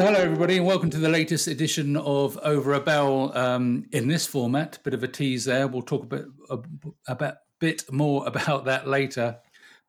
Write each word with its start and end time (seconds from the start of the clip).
So, 0.00 0.06
hello 0.06 0.20
everybody, 0.20 0.56
and 0.56 0.64
welcome 0.64 0.88
to 0.88 0.98
the 0.98 1.10
latest 1.10 1.46
edition 1.46 1.94
of 1.94 2.38
Over 2.38 2.72
a 2.72 2.80
Barrel 2.80 3.36
um, 3.36 3.84
in 3.92 4.08
this 4.08 4.26
format. 4.26 4.78
Bit 4.82 4.94
of 4.94 5.02
a 5.02 5.08
tease 5.08 5.44
there. 5.44 5.68
We'll 5.68 5.82
talk 5.82 6.04
a 6.04 6.06
bit 6.06 6.24
a, 6.48 6.58
a 7.08 7.14
bit, 7.14 7.34
bit 7.58 7.92
more 7.92 8.26
about 8.26 8.64
that 8.64 8.88
later. 8.88 9.36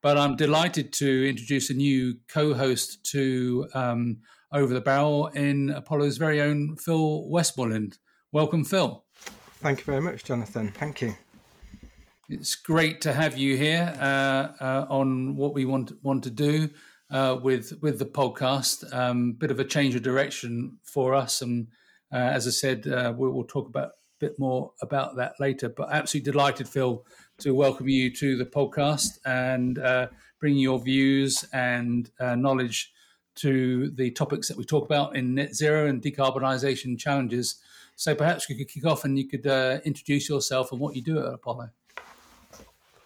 But 0.01 0.17
I'm 0.17 0.35
delighted 0.35 0.91
to 0.95 1.29
introduce 1.29 1.69
a 1.69 1.75
new 1.75 2.15
co-host 2.27 3.05
to 3.11 3.69
um, 3.73 4.17
Over 4.51 4.73
the 4.73 4.81
Barrel 4.81 5.27
in 5.27 5.69
Apollo's 5.69 6.17
very 6.17 6.41
own 6.41 6.75
Phil 6.75 7.29
Westmorland. 7.29 7.97
Welcome, 8.33 8.65
Phil. 8.65 9.05
Thank 9.61 9.79
you 9.79 9.85
very 9.85 10.01
much, 10.01 10.25
Jonathan. 10.25 10.73
Thank 10.73 11.01
you. 11.01 11.15
It's 12.27 12.55
great 12.55 12.99
to 12.99 13.13
have 13.13 13.37
you 13.37 13.55
here 13.55 13.95
uh, 13.97 14.51
uh, 14.61 14.87
on 14.89 15.37
what 15.37 15.53
we 15.53 15.63
want 15.63 15.93
want 16.03 16.25
to 16.25 16.31
do 16.31 16.69
uh, 17.11 17.37
with 17.41 17.73
with 17.81 17.99
the 17.99 18.05
podcast. 18.05 18.91
Um, 18.93 19.33
bit 19.33 19.51
of 19.51 19.59
a 19.59 19.65
change 19.65 19.95
of 19.95 20.01
direction 20.01 20.77
for 20.83 21.13
us, 21.13 21.41
and 21.41 21.67
uh, 22.11 22.15
as 22.15 22.47
I 22.47 22.51
said, 22.51 22.87
uh, 22.87 23.13
we, 23.15 23.29
will 23.29 23.43
talk 23.43 23.67
about 23.67 23.89
a 23.89 23.91
bit 24.19 24.39
more 24.39 24.71
about 24.81 25.15
that 25.17 25.33
later. 25.39 25.69
But 25.69 25.89
absolutely 25.91 26.31
delighted, 26.31 26.67
Phil, 26.67 27.05
to 27.39 27.53
welcome 27.53 27.89
you 27.89 28.13
to 28.15 28.37
the 28.37 28.45
podcast 28.45 29.19
and 29.25 29.77
uh, 29.79 30.07
bring 30.39 30.57
your 30.57 30.79
views 30.79 31.45
and 31.53 32.09
knowledge 32.19 32.91
to 33.33 33.91
the 33.91 34.11
topics 34.11 34.47
that 34.47 34.57
we 34.57 34.65
talk 34.65 34.85
about 34.85 35.15
in 35.15 35.35
net 35.35 35.55
zero 35.55 35.87
and 35.87 36.01
decarbonisation 36.01 36.99
challenges. 36.99 37.59
So 37.95 38.15
perhaps 38.15 38.49
you 38.49 38.55
could 38.55 38.67
kick 38.67 38.85
off 38.85 39.05
and 39.05 39.17
you 39.17 39.27
could 39.27 39.45
introduce 39.85 40.27
yourself 40.27 40.71
and 40.71 40.81
what 40.81 40.95
you 40.95 41.01
do 41.01 41.19
at 41.19 41.33
Apollo. 41.33 41.69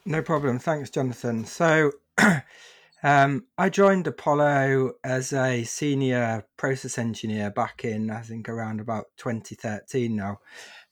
No 0.05 0.21
problem. 0.21 0.59
Thanks, 0.59 0.91
Jonathan. 0.91 1.45
So, 1.45 1.91
um, 3.05 3.45
I 3.55 3.69
joined 3.69 4.07
Apollo 4.07 4.93
as 5.03 5.31
a 5.31 5.63
senior 5.63 6.43
process 6.57 6.97
engineer 6.97 7.51
back 7.51 7.85
in, 7.85 8.09
I 8.09 8.21
think, 8.21 8.49
around 8.49 8.79
about 8.79 9.05
2013 9.17 10.15
now. 10.15 10.39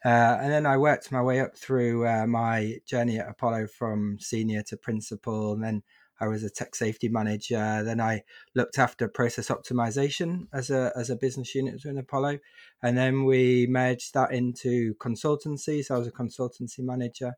Uh, 0.05 0.37
and 0.39 0.51
then 0.51 0.67
I 0.67 0.77
worked 0.77 1.11
my 1.11 1.23
way 1.23 1.39
up 1.39 1.57
through 1.57 2.07
uh, 2.07 2.27
my 2.27 2.77
journey 2.85 3.17
at 3.17 3.27
Apollo 3.27 3.69
from 3.75 4.17
senior 4.19 4.61
to 4.67 4.77
principal. 4.77 5.53
And 5.53 5.63
then 5.63 5.81
I 6.21 6.27
was 6.27 6.43
a 6.43 6.51
tech 6.51 6.75
safety 6.75 7.09
manager. 7.09 7.81
Then 7.83 7.99
I 7.99 8.21
looked 8.53 8.77
after 8.77 9.07
process 9.07 9.47
optimization 9.47 10.45
as 10.53 10.69
a, 10.69 10.91
as 10.95 11.09
a 11.09 11.15
business 11.15 11.55
unit 11.55 11.81
within 11.83 11.97
Apollo. 11.97 12.37
And 12.83 12.95
then 12.95 13.25
we 13.25 13.65
merged 13.67 14.13
that 14.13 14.31
into 14.31 14.93
consultancy. 15.01 15.83
So 15.83 15.95
I 15.95 15.97
was 15.97 16.07
a 16.07 16.11
consultancy 16.11 16.81
manager. 16.81 17.33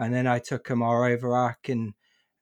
And 0.00 0.12
then 0.12 0.26
I 0.26 0.40
took 0.40 0.68
a 0.68 0.74
more 0.74 1.06
overarching 1.06 1.94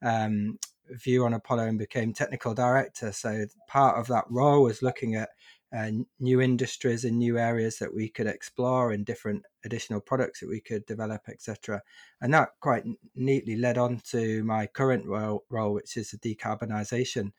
um, 0.02 0.58
view 0.90 1.24
on 1.24 1.34
Apollo 1.34 1.64
and 1.64 1.78
became 1.78 2.12
technical 2.12 2.54
director. 2.54 3.12
So 3.12 3.46
part 3.68 3.98
of 3.98 4.06
that 4.08 4.24
role 4.28 4.62
was 4.62 4.82
looking 4.82 5.14
at 5.14 5.30
uh, 5.76 5.90
new 6.20 6.40
industries 6.40 7.04
and 7.04 7.18
new 7.18 7.38
areas 7.38 7.78
that 7.78 7.92
we 7.92 8.08
could 8.08 8.26
explore 8.26 8.92
and 8.92 9.04
different 9.04 9.42
additional 9.64 10.00
products 10.00 10.40
that 10.40 10.48
we 10.48 10.60
could 10.60 10.86
develop, 10.86 11.22
etc. 11.28 11.82
And 12.20 12.32
that 12.32 12.50
quite 12.60 12.84
neatly 13.16 13.56
led 13.56 13.78
on 13.78 14.00
to 14.10 14.44
my 14.44 14.66
current 14.66 15.06
role, 15.06 15.44
role 15.50 15.74
which 15.74 15.96
is 15.96 16.10
the 16.10 16.18
decarbonisation 16.18 17.32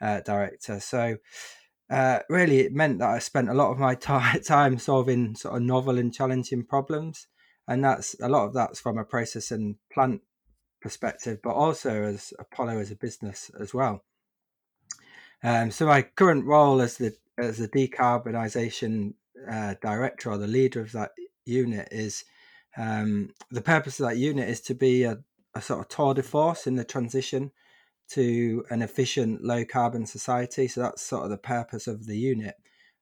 uh, 0.00 0.20
director. 0.20 0.80
So 0.80 1.16
uh, 1.88 2.20
really, 2.28 2.60
it 2.60 2.72
meant 2.74 2.98
that 2.98 3.10
I 3.10 3.20
spent 3.20 3.50
a 3.50 3.54
lot 3.54 3.70
of 3.70 3.78
my 3.78 3.94
t- 4.34 4.40
time 4.40 4.78
solving 4.78 5.36
sort 5.36 5.56
of 5.56 5.62
novel 5.62 5.98
and 5.98 6.12
challenging 6.12 6.64
problems 6.64 7.28
and 7.68 7.84
that's 7.84 8.16
a 8.20 8.28
lot 8.28 8.46
of 8.46 8.54
that's 8.54 8.80
from 8.80 8.98
a 8.98 9.04
process 9.04 9.50
and 9.50 9.76
plant 9.92 10.20
perspective, 10.80 11.38
but 11.42 11.54
also 11.54 12.02
as 12.04 12.32
Apollo 12.38 12.78
as 12.78 12.90
a 12.90 12.96
business 12.96 13.50
as 13.58 13.74
well. 13.74 14.04
Um, 15.42 15.70
so 15.70 15.86
my 15.86 16.02
current 16.02 16.44
role 16.44 16.80
as 16.80 16.96
the 16.96 17.14
as 17.38 17.58
the 17.58 17.68
decarbonisation 17.68 19.14
uh, 19.50 19.74
director 19.82 20.30
or 20.30 20.38
the 20.38 20.46
leader 20.46 20.80
of 20.80 20.92
that 20.92 21.10
unit 21.44 21.88
is 21.90 22.24
um, 22.76 23.30
the 23.50 23.60
purpose 23.60 24.00
of 24.00 24.08
that 24.08 24.16
unit 24.16 24.48
is 24.48 24.60
to 24.62 24.74
be 24.74 25.04
a, 25.04 25.18
a 25.54 25.60
sort 25.60 25.80
of 25.80 25.88
tour 25.88 26.14
de 26.14 26.22
force 26.22 26.66
in 26.66 26.76
the 26.76 26.84
transition 26.84 27.52
to 28.08 28.64
an 28.70 28.82
efficient 28.82 29.42
low 29.44 29.64
carbon 29.64 30.06
society. 30.06 30.68
So 30.68 30.80
that's 30.80 31.02
sort 31.02 31.24
of 31.24 31.30
the 31.30 31.38
purpose 31.38 31.86
of 31.86 32.06
the 32.06 32.16
unit. 32.16 32.54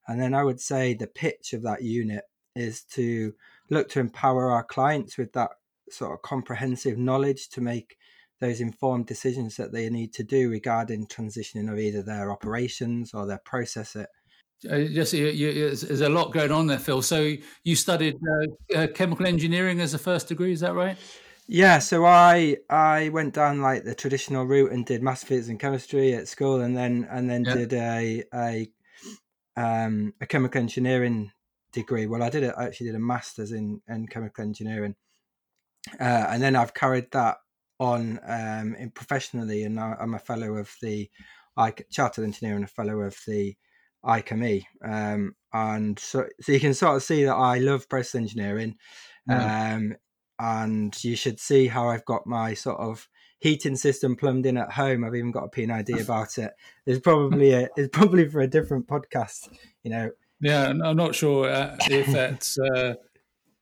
And 0.07 0.21
then 0.21 0.33
I 0.33 0.43
would 0.43 0.59
say 0.59 0.93
the 0.93 1.07
pitch 1.07 1.53
of 1.53 1.63
that 1.63 1.81
unit 1.81 2.23
is 2.55 2.83
to 2.83 3.33
look 3.69 3.89
to 3.89 3.99
empower 3.99 4.49
our 4.49 4.63
clients 4.63 5.17
with 5.17 5.33
that 5.33 5.51
sort 5.89 6.13
of 6.13 6.21
comprehensive 6.21 6.97
knowledge 6.97 7.49
to 7.49 7.61
make 7.61 7.97
those 8.39 8.59
informed 8.59 9.07
decisions 9.07 9.55
that 9.55 9.71
they 9.71 9.89
need 9.89 10.13
to 10.13 10.23
do 10.23 10.49
regarding 10.49 11.07
transitioning 11.07 11.71
of 11.71 11.79
either 11.79 12.01
their 12.01 12.31
operations 12.31 13.13
or 13.13 13.25
their 13.25 13.41
process 13.45 13.95
it. 13.95 14.09
Uh, 14.69 14.77
yes, 14.77 15.13
you, 15.13 15.27
you, 15.27 15.75
there's 15.75 16.01
a 16.01 16.09
lot 16.09 16.31
going 16.31 16.51
on 16.51 16.67
there, 16.67 16.79
Phil. 16.79 17.01
So 17.01 17.35
you 17.63 17.75
studied 17.75 18.15
uh, 18.15 18.77
uh, 18.77 18.87
chemical 18.87 19.27
engineering 19.27 19.79
as 19.79 19.93
a 19.93 19.99
first 19.99 20.27
degree, 20.27 20.53
is 20.53 20.61
that 20.61 20.73
right? 20.73 20.97
Yeah, 21.47 21.77
so 21.79 22.05
I 22.05 22.57
I 22.69 23.09
went 23.09 23.35
down 23.35 23.61
like 23.61 23.83
the 23.83 23.93
traditional 23.93 24.45
route 24.45 24.71
and 24.71 24.85
did 24.85 25.03
maths, 25.03 25.23
physics, 25.23 25.49
and 25.49 25.59
chemistry 25.59 26.13
at 26.15 26.27
school, 26.27 26.61
and 26.61 26.75
then 26.75 27.07
and 27.11 27.29
then 27.29 27.45
yeah. 27.45 27.53
did 27.53 27.73
a 27.73 28.23
a 28.33 28.71
um, 29.55 30.13
a 30.19 30.25
chemical 30.25 30.59
engineering 30.59 31.31
degree. 31.71 32.07
Well, 32.07 32.23
I 32.23 32.29
did 32.29 32.43
it. 32.43 32.55
I 32.57 32.65
actually 32.65 32.87
did 32.87 32.95
a 32.95 32.99
master's 32.99 33.51
in 33.51 33.81
in 33.87 34.07
chemical 34.07 34.43
engineering, 34.43 34.95
uh, 35.99 36.27
and 36.29 36.41
then 36.41 36.55
I've 36.55 36.73
carried 36.73 37.11
that 37.11 37.37
on 37.79 38.19
um, 38.27 38.75
in 38.75 38.91
professionally, 38.91 39.63
and 39.63 39.75
now 39.75 39.95
I'm 39.99 40.13
a 40.13 40.19
fellow 40.19 40.57
of 40.57 40.73
the 40.81 41.09
I, 41.57 41.73
chartered 41.91 42.23
engineer 42.23 42.55
and 42.55 42.65
a 42.65 42.67
fellow 42.67 43.01
of 43.01 43.17
the 43.27 43.55
IChemE. 44.05 44.63
Um, 44.83 45.35
and 45.53 45.97
so, 45.97 46.27
so 46.41 46.51
you 46.51 46.59
can 46.59 46.73
sort 46.73 46.95
of 46.95 47.03
see 47.03 47.25
that 47.25 47.35
I 47.35 47.59
love 47.59 47.89
process 47.89 48.15
engineering. 48.15 48.75
Mm. 49.29 49.75
Um, 49.75 49.95
and 50.37 51.03
you 51.03 51.15
should 51.15 51.39
see 51.39 51.67
how 51.67 51.87
I've 51.89 52.05
got 52.05 52.27
my 52.27 52.53
sort 52.53 52.79
of 52.79 53.07
heating 53.39 53.75
system 53.75 54.15
plumbed 54.15 54.45
in 54.45 54.57
at 54.57 54.71
home. 54.71 55.03
I've 55.03 55.15
even 55.15 55.31
got 55.31 55.45
a 55.45 55.49
P&ID 55.49 55.99
about 55.99 56.37
it. 56.37 56.51
It's 56.85 56.99
probably 56.99 57.53
a, 57.53 57.69
it's 57.75 57.95
probably 57.95 58.27
for 58.29 58.41
a 58.41 58.47
different 58.47 58.87
podcast, 58.87 59.49
you 59.83 59.91
know. 59.91 60.11
Yeah, 60.41 60.67
I'm 60.67 60.97
not 60.97 61.15
sure 61.15 61.49
uh, 61.49 61.77
if 61.89 62.07
that's 62.11 62.57
uh, 62.59 62.95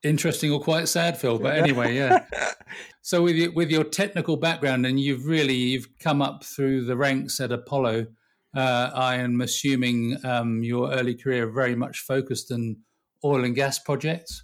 interesting 0.04 0.52
or 0.52 0.60
quite 0.60 0.88
sad, 0.88 1.18
Phil. 1.18 1.40
But 1.40 1.58
anyway, 1.58 1.96
yeah. 1.96 2.26
so 3.02 3.24
with 3.24 3.36
your, 3.36 3.52
with 3.52 3.72
your 3.72 3.84
technical 3.84 4.38
background, 4.38 4.86
and 4.86 5.00
you've 5.00 5.26
really 5.26 5.56
you've 5.56 5.88
come 6.00 6.22
up 6.22 6.44
through 6.44 6.86
the 6.86 6.98
ranks 6.98 7.40
at 7.40 7.52
Apollo. 7.52 8.08
Uh, 8.56 8.92
I 8.94 9.16
am 9.16 9.42
assuming 9.42 10.18
um, 10.24 10.62
your 10.64 10.92
early 10.92 11.16
career 11.16 11.50
very 11.50 11.76
much 11.76 12.00
focused 12.00 12.52
on 12.52 12.78
oil 13.26 13.44
and 13.44 13.56
gas 13.56 13.80
projects. 13.80 14.44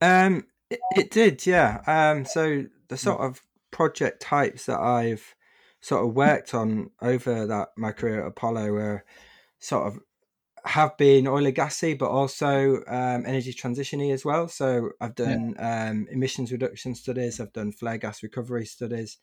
Um, 0.00 0.46
it, 0.70 0.80
it 0.96 1.10
did, 1.12 1.46
yeah. 1.46 1.80
Um, 1.86 2.24
so 2.24 2.64
the 2.88 2.96
sort 2.96 3.20
of 3.20 3.40
project 3.70 4.20
types 4.20 4.66
that 4.66 4.80
I've 4.80 5.34
sort 5.80 6.04
of 6.04 6.14
worked 6.14 6.54
on 6.54 6.90
over 7.00 7.46
that 7.46 7.68
my 7.76 7.92
career 7.92 8.22
at 8.22 8.28
Apollo 8.28 8.72
were 8.72 9.04
sort 9.60 9.86
of 9.86 10.00
have 10.68 10.98
been 10.98 11.26
oil 11.26 11.46
and 11.46 11.54
gassy, 11.54 11.94
but 11.94 12.10
also 12.10 12.76
um, 12.88 13.24
energy 13.26 13.54
transitiony 13.54 14.12
as 14.12 14.22
well. 14.22 14.48
So 14.48 14.90
I've 15.00 15.14
done 15.14 15.54
yeah. 15.58 15.88
um, 15.88 16.06
emissions 16.10 16.52
reduction 16.52 16.94
studies, 16.94 17.40
I've 17.40 17.54
done 17.54 17.72
flare 17.72 17.96
gas 17.96 18.22
recovery 18.22 18.66
studies, 18.66 19.16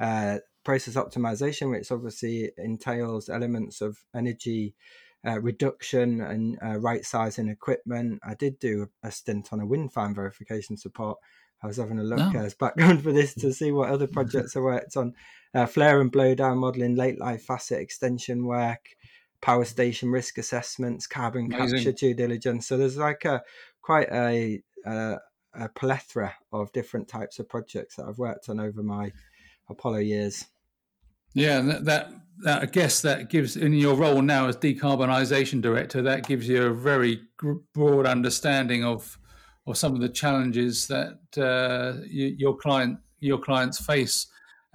uh, 0.00 0.38
process 0.64 0.96
optimization, 0.96 1.70
which 1.70 1.92
obviously 1.92 2.50
entails 2.58 3.28
elements 3.28 3.80
of 3.80 3.96
energy 4.12 4.74
uh, 5.24 5.40
reduction 5.40 6.20
and 6.20 6.58
uh, 6.64 6.78
right 6.80 7.04
sizing 7.04 7.48
equipment. 7.48 8.18
I 8.24 8.34
did 8.34 8.58
do 8.58 8.88
a 9.04 9.12
stint 9.12 9.52
on 9.52 9.60
a 9.60 9.66
wind 9.66 9.92
farm 9.92 10.16
verification 10.16 10.76
support. 10.76 11.18
I 11.62 11.68
was 11.68 11.76
having 11.76 12.00
a 12.00 12.04
look 12.04 12.34
oh. 12.34 12.38
as 12.38 12.54
background 12.54 13.02
for 13.04 13.12
this 13.12 13.34
to 13.34 13.52
see 13.52 13.70
what 13.70 13.90
other 13.90 14.08
projects 14.08 14.56
I 14.56 14.60
worked 14.60 14.96
on. 14.96 15.14
Uh, 15.54 15.66
flare 15.66 16.00
and 16.00 16.12
blowdown 16.12 16.56
modeling, 16.56 16.96
late 16.96 17.20
life 17.20 17.48
asset 17.50 17.80
extension 17.80 18.44
work, 18.44 18.80
power 19.40 19.64
station 19.64 20.10
risk 20.10 20.38
assessments, 20.38 21.06
carbon 21.06 21.52
Amazing. 21.52 21.78
capture 21.78 21.92
due 21.92 22.14
diligence. 22.14 22.66
So 22.66 22.76
there's 22.76 22.96
like 22.96 23.24
a 23.24 23.42
quite 23.82 24.08
a, 24.10 24.62
a, 24.84 25.16
a 25.54 25.68
plethora 25.70 26.34
of 26.52 26.72
different 26.72 27.08
types 27.08 27.38
of 27.38 27.48
projects 27.48 27.96
that 27.96 28.06
I've 28.06 28.18
worked 28.18 28.48
on 28.48 28.60
over 28.60 28.82
my 28.82 29.12
Apollo 29.68 29.98
years. 29.98 30.44
Yeah, 31.34 31.60
that, 31.60 31.84
that, 31.84 32.12
that 32.38 32.62
I 32.62 32.66
guess 32.66 33.02
that 33.02 33.30
gives 33.30 33.56
in 33.56 33.72
your 33.74 33.94
role 33.94 34.22
now 34.22 34.48
as 34.48 34.56
decarbonisation 34.56 35.60
director, 35.60 36.02
that 36.02 36.26
gives 36.26 36.48
you 36.48 36.64
a 36.64 36.74
very 36.74 37.20
broad 37.74 38.06
understanding 38.06 38.84
of 38.84 39.18
of 39.66 39.76
some 39.76 39.94
of 39.94 40.00
the 40.00 40.08
challenges 40.08 40.86
that 40.86 41.18
uh, 41.36 42.00
you, 42.06 42.34
your 42.38 42.56
client 42.56 42.98
your 43.20 43.38
clients 43.38 43.84
face 43.84 44.26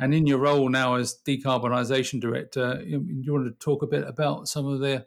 and 0.03 0.13
in 0.13 0.27
your 0.27 0.39
role 0.39 0.67
now 0.67 0.95
as 0.95 1.17
decarbonisation 1.25 2.19
director, 2.19 2.83
you, 2.85 3.31
want 3.31 3.45
to 3.45 3.65
talk 3.65 3.83
a 3.83 3.87
bit 3.87 4.05
about 4.05 4.49
some 4.49 4.67
of 4.67 4.81
the 4.81 5.05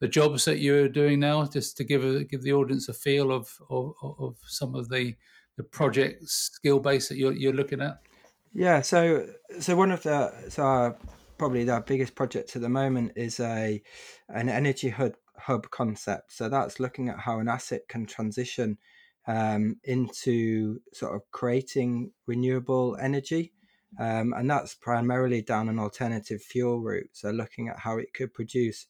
the 0.00 0.06
jobs 0.06 0.44
that 0.44 0.60
you're 0.60 0.88
doing 0.88 1.18
now, 1.18 1.44
just 1.44 1.76
to 1.76 1.82
give 1.82 2.04
a, 2.04 2.22
give 2.22 2.42
the 2.42 2.52
audience 2.52 2.88
a 2.88 2.92
feel 2.92 3.32
of 3.32 3.50
of, 3.68 3.94
of 4.00 4.36
some 4.46 4.76
of 4.76 4.88
the 4.90 5.16
the 5.56 5.64
project 5.64 6.28
skill 6.28 6.78
base 6.78 7.08
that 7.08 7.16
you're 7.16 7.32
you're 7.32 7.52
looking 7.52 7.82
at. 7.82 7.98
Yeah, 8.54 8.80
so 8.80 9.26
so 9.58 9.74
one 9.74 9.90
of 9.90 10.04
the 10.04 10.32
so 10.48 10.62
our, 10.62 10.96
probably 11.36 11.68
our 11.68 11.80
biggest 11.80 12.14
project 12.14 12.54
at 12.54 12.62
the 12.62 12.68
moment 12.68 13.14
is 13.16 13.40
a 13.40 13.82
an 14.28 14.48
energy 14.48 14.90
hub 14.90 15.16
hub 15.36 15.68
concept. 15.70 16.32
So 16.32 16.48
that's 16.48 16.78
looking 16.78 17.08
at 17.08 17.18
how 17.18 17.40
an 17.40 17.48
asset 17.48 17.88
can 17.88 18.06
transition 18.06 18.78
um, 19.26 19.80
into 19.82 20.78
sort 20.92 21.16
of 21.16 21.22
creating 21.32 22.12
renewable 22.28 22.96
energy. 23.00 23.52
Um, 23.98 24.34
and 24.36 24.50
that's 24.50 24.74
primarily 24.74 25.42
down 25.42 25.68
an 25.68 25.78
alternative 25.78 26.42
fuel 26.42 26.80
route. 26.80 27.10
So 27.12 27.30
looking 27.30 27.68
at 27.68 27.78
how 27.78 27.98
it 27.98 28.12
could 28.12 28.34
produce 28.34 28.86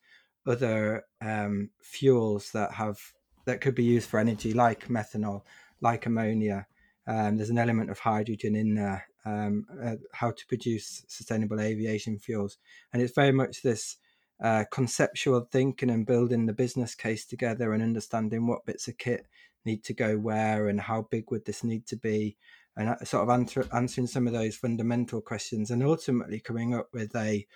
other 0.46 1.04
um, 1.20 1.70
fuels 1.80 2.50
that 2.52 2.72
have 2.72 2.98
that 3.44 3.60
could 3.60 3.74
be 3.74 3.84
used 3.84 4.08
for 4.08 4.18
energy, 4.18 4.52
like 4.52 4.88
methanol, 4.88 5.42
like 5.80 6.06
ammonia. 6.06 6.66
Um, 7.06 7.36
there's 7.36 7.50
an 7.50 7.58
element 7.58 7.90
of 7.90 7.98
hydrogen 7.98 8.54
in 8.54 8.74
there. 8.74 9.06
Um, 9.24 9.66
uh, 9.82 9.96
how 10.12 10.30
to 10.30 10.46
produce 10.46 11.04
sustainable 11.06 11.60
aviation 11.60 12.18
fuels, 12.18 12.56
and 12.92 13.02
it's 13.02 13.14
very 13.14 13.32
much 13.32 13.62
this 13.62 13.96
uh, 14.42 14.64
conceptual 14.70 15.48
thinking 15.50 15.90
and 15.90 16.06
building 16.06 16.46
the 16.46 16.52
business 16.52 16.94
case 16.94 17.26
together 17.26 17.72
and 17.72 17.82
understanding 17.82 18.46
what 18.46 18.64
bits 18.64 18.88
of 18.88 18.96
kit 18.96 19.26
need 19.64 19.82
to 19.84 19.92
go 19.92 20.16
where 20.16 20.68
and 20.68 20.80
how 20.80 21.02
big 21.10 21.30
would 21.30 21.44
this 21.44 21.64
need 21.64 21.86
to 21.86 21.96
be 21.96 22.36
and 22.78 22.88
uh, 22.88 23.04
sort 23.04 23.25
of 23.25 23.30
answer, 23.30 23.66
answering 23.75 24.06
some 24.06 24.26
of 24.26 24.32
those 24.32 24.56
fundamental 24.56 25.20
questions 25.20 25.70
and 25.70 25.82
ultimately 25.82 26.40
coming 26.40 26.75
up 26.75 26.88
with 26.94 27.14
a 27.16 27.46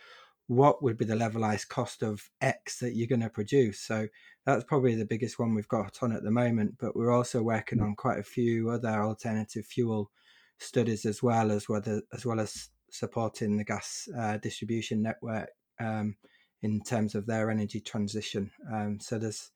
what 0.48 0.82
would 0.82 0.98
be 0.98 1.04
the 1.04 1.14
levelized 1.14 1.68
cost 1.68 2.02
of 2.02 2.28
X 2.40 2.80
that 2.80 2.94
you're 2.94 3.06
going 3.06 3.20
to 3.20 3.30
produce. 3.30 3.80
So 3.80 4.08
that's 4.44 4.64
probably 4.64 4.96
the 4.96 5.06
biggest 5.06 5.38
one 5.38 5.54
we've 5.54 5.68
got 5.68 5.98
on 6.02 6.12
at 6.12 6.24
the 6.24 6.30
moment. 6.32 6.74
But 6.78 6.96
we're 6.96 7.12
also 7.12 7.42
working 7.42 7.80
on 7.80 7.94
quite 7.94 8.18
a 8.18 8.24
few 8.24 8.68
other 8.68 9.02
alternative 9.02 9.64
fuel 9.64 10.10
studies 10.58 11.06
as 11.06 11.22
well 11.22 11.50
as 11.50 11.68
whether 11.68 12.02
as 12.12 12.26
well 12.26 12.40
as 12.40 12.68
supporting 12.90 13.56
the 13.56 13.64
gas 13.64 14.08
uh, 14.18 14.36
distribution 14.36 15.00
network 15.00 15.48
um, 15.80 16.16
in 16.60 16.82
terms 16.82 17.14
of 17.14 17.26
their 17.26 17.50
energy 17.50 17.80
transition. 17.80 18.50
Um, 18.70 18.98
so 19.00 19.18
there's 19.18 19.50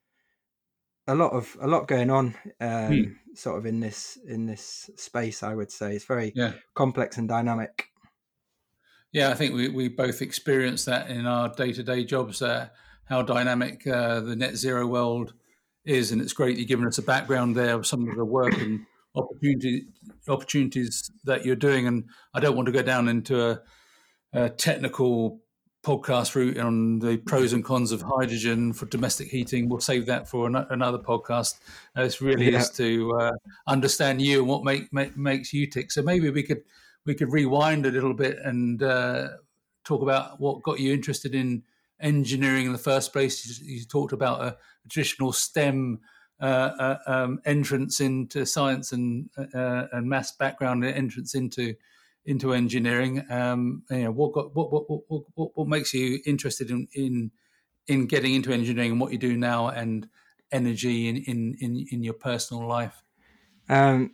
a 1.06 1.14
lot 1.14 1.32
of 1.32 1.56
a 1.60 1.66
lot 1.66 1.88
going 1.88 2.10
on 2.10 2.34
um, 2.60 2.90
mm. 2.90 3.14
sort 3.34 3.58
of 3.58 3.66
in 3.66 3.80
this 3.80 4.18
in 4.26 4.46
this 4.46 4.90
space. 4.96 5.42
I 5.42 5.54
would 5.54 5.70
say 5.70 5.94
it's 5.94 6.04
very 6.04 6.32
yeah. 6.34 6.52
complex 6.74 7.16
and 7.16 7.28
dynamic. 7.28 7.88
Yeah, 9.12 9.30
I 9.30 9.34
think 9.34 9.54
we, 9.54 9.68
we 9.68 9.88
both 9.88 10.20
experience 10.20 10.84
that 10.84 11.08
in 11.08 11.26
our 11.26 11.48
day 11.48 11.72
to 11.72 11.82
day 11.82 12.04
jobs. 12.04 12.42
Uh, 12.42 12.68
how 13.06 13.22
dynamic 13.22 13.86
uh, 13.86 14.20
the 14.20 14.36
net 14.36 14.56
zero 14.56 14.86
world 14.86 15.32
is, 15.84 16.10
and 16.10 16.20
it's 16.20 16.32
great 16.32 16.58
you've 16.58 16.68
given 16.68 16.86
us 16.86 16.98
a 16.98 17.02
background 17.02 17.56
there 17.56 17.74
of 17.74 17.86
some 17.86 18.08
of 18.08 18.16
the 18.16 18.24
work 18.24 18.54
and 18.54 18.84
opportunity, 19.14 19.86
opportunities 20.28 21.10
that 21.24 21.44
you're 21.44 21.56
doing. 21.56 21.86
And 21.86 22.04
I 22.34 22.40
don't 22.40 22.56
want 22.56 22.66
to 22.66 22.72
go 22.72 22.82
down 22.82 23.08
into 23.08 23.50
a, 23.50 23.60
a 24.32 24.50
technical 24.50 25.40
podcast 25.86 26.34
route 26.34 26.58
on 26.58 26.98
the 26.98 27.16
pros 27.16 27.52
and 27.52 27.64
cons 27.64 27.92
of 27.92 28.02
hydrogen 28.02 28.72
for 28.72 28.86
domestic 28.86 29.28
heating. 29.28 29.68
We'll 29.68 29.78
save 29.78 30.04
that 30.06 30.28
for 30.28 30.48
an, 30.48 30.56
another 30.56 30.98
podcast. 30.98 31.60
Uh, 31.94 32.02
this 32.02 32.20
really 32.20 32.50
yeah. 32.50 32.58
is 32.58 32.70
to 32.70 33.16
uh, 33.20 33.32
understand 33.68 34.20
you 34.20 34.40
and 34.40 34.48
what 34.48 34.64
make, 34.64 34.92
make, 34.92 35.16
makes 35.16 35.52
you 35.52 35.68
tick. 35.68 35.92
So 35.92 36.02
maybe 36.02 36.28
we 36.30 36.42
could 36.42 36.62
we 37.04 37.14
could 37.14 37.30
rewind 37.30 37.86
a 37.86 37.92
little 37.92 38.14
bit 38.14 38.36
and 38.42 38.82
uh, 38.82 39.28
talk 39.84 40.02
about 40.02 40.40
what 40.40 40.60
got 40.64 40.80
you 40.80 40.92
interested 40.92 41.36
in 41.36 41.62
engineering 42.00 42.66
in 42.66 42.72
the 42.72 42.78
first 42.78 43.12
place. 43.12 43.60
You, 43.60 43.76
you 43.76 43.84
talked 43.84 44.12
about 44.12 44.40
a, 44.40 44.56
traditional 44.88 45.32
STEM 45.32 46.00
uh, 46.40 46.44
uh, 46.44 46.98
um, 47.06 47.40
entrance 47.44 48.00
into 48.00 48.44
science 48.44 48.90
and 48.90 49.30
uh, 49.54 49.86
and 49.92 50.08
maths 50.08 50.32
background 50.32 50.84
entrance 50.84 51.36
into 51.36 51.74
into 52.26 52.52
engineering. 52.52 53.24
Um, 53.30 53.84
you 53.90 54.04
know, 54.04 54.12
what 54.12 54.32
got 54.32 54.54
what, 54.54 54.72
what 54.72 54.90
what 55.08 55.22
what 55.34 55.50
what 55.54 55.68
makes 55.68 55.94
you 55.94 56.20
interested 56.26 56.70
in 56.70 56.88
in 56.92 57.30
in 57.86 58.06
getting 58.06 58.34
into 58.34 58.52
engineering 58.52 58.92
and 58.92 59.00
what 59.00 59.12
you 59.12 59.18
do 59.18 59.36
now 59.36 59.68
and 59.68 60.08
energy 60.52 61.08
in 61.08 61.16
in 61.16 61.56
in, 61.60 61.86
in 61.90 62.02
your 62.02 62.14
personal 62.14 62.66
life? 62.66 63.02
Um, 63.68 64.10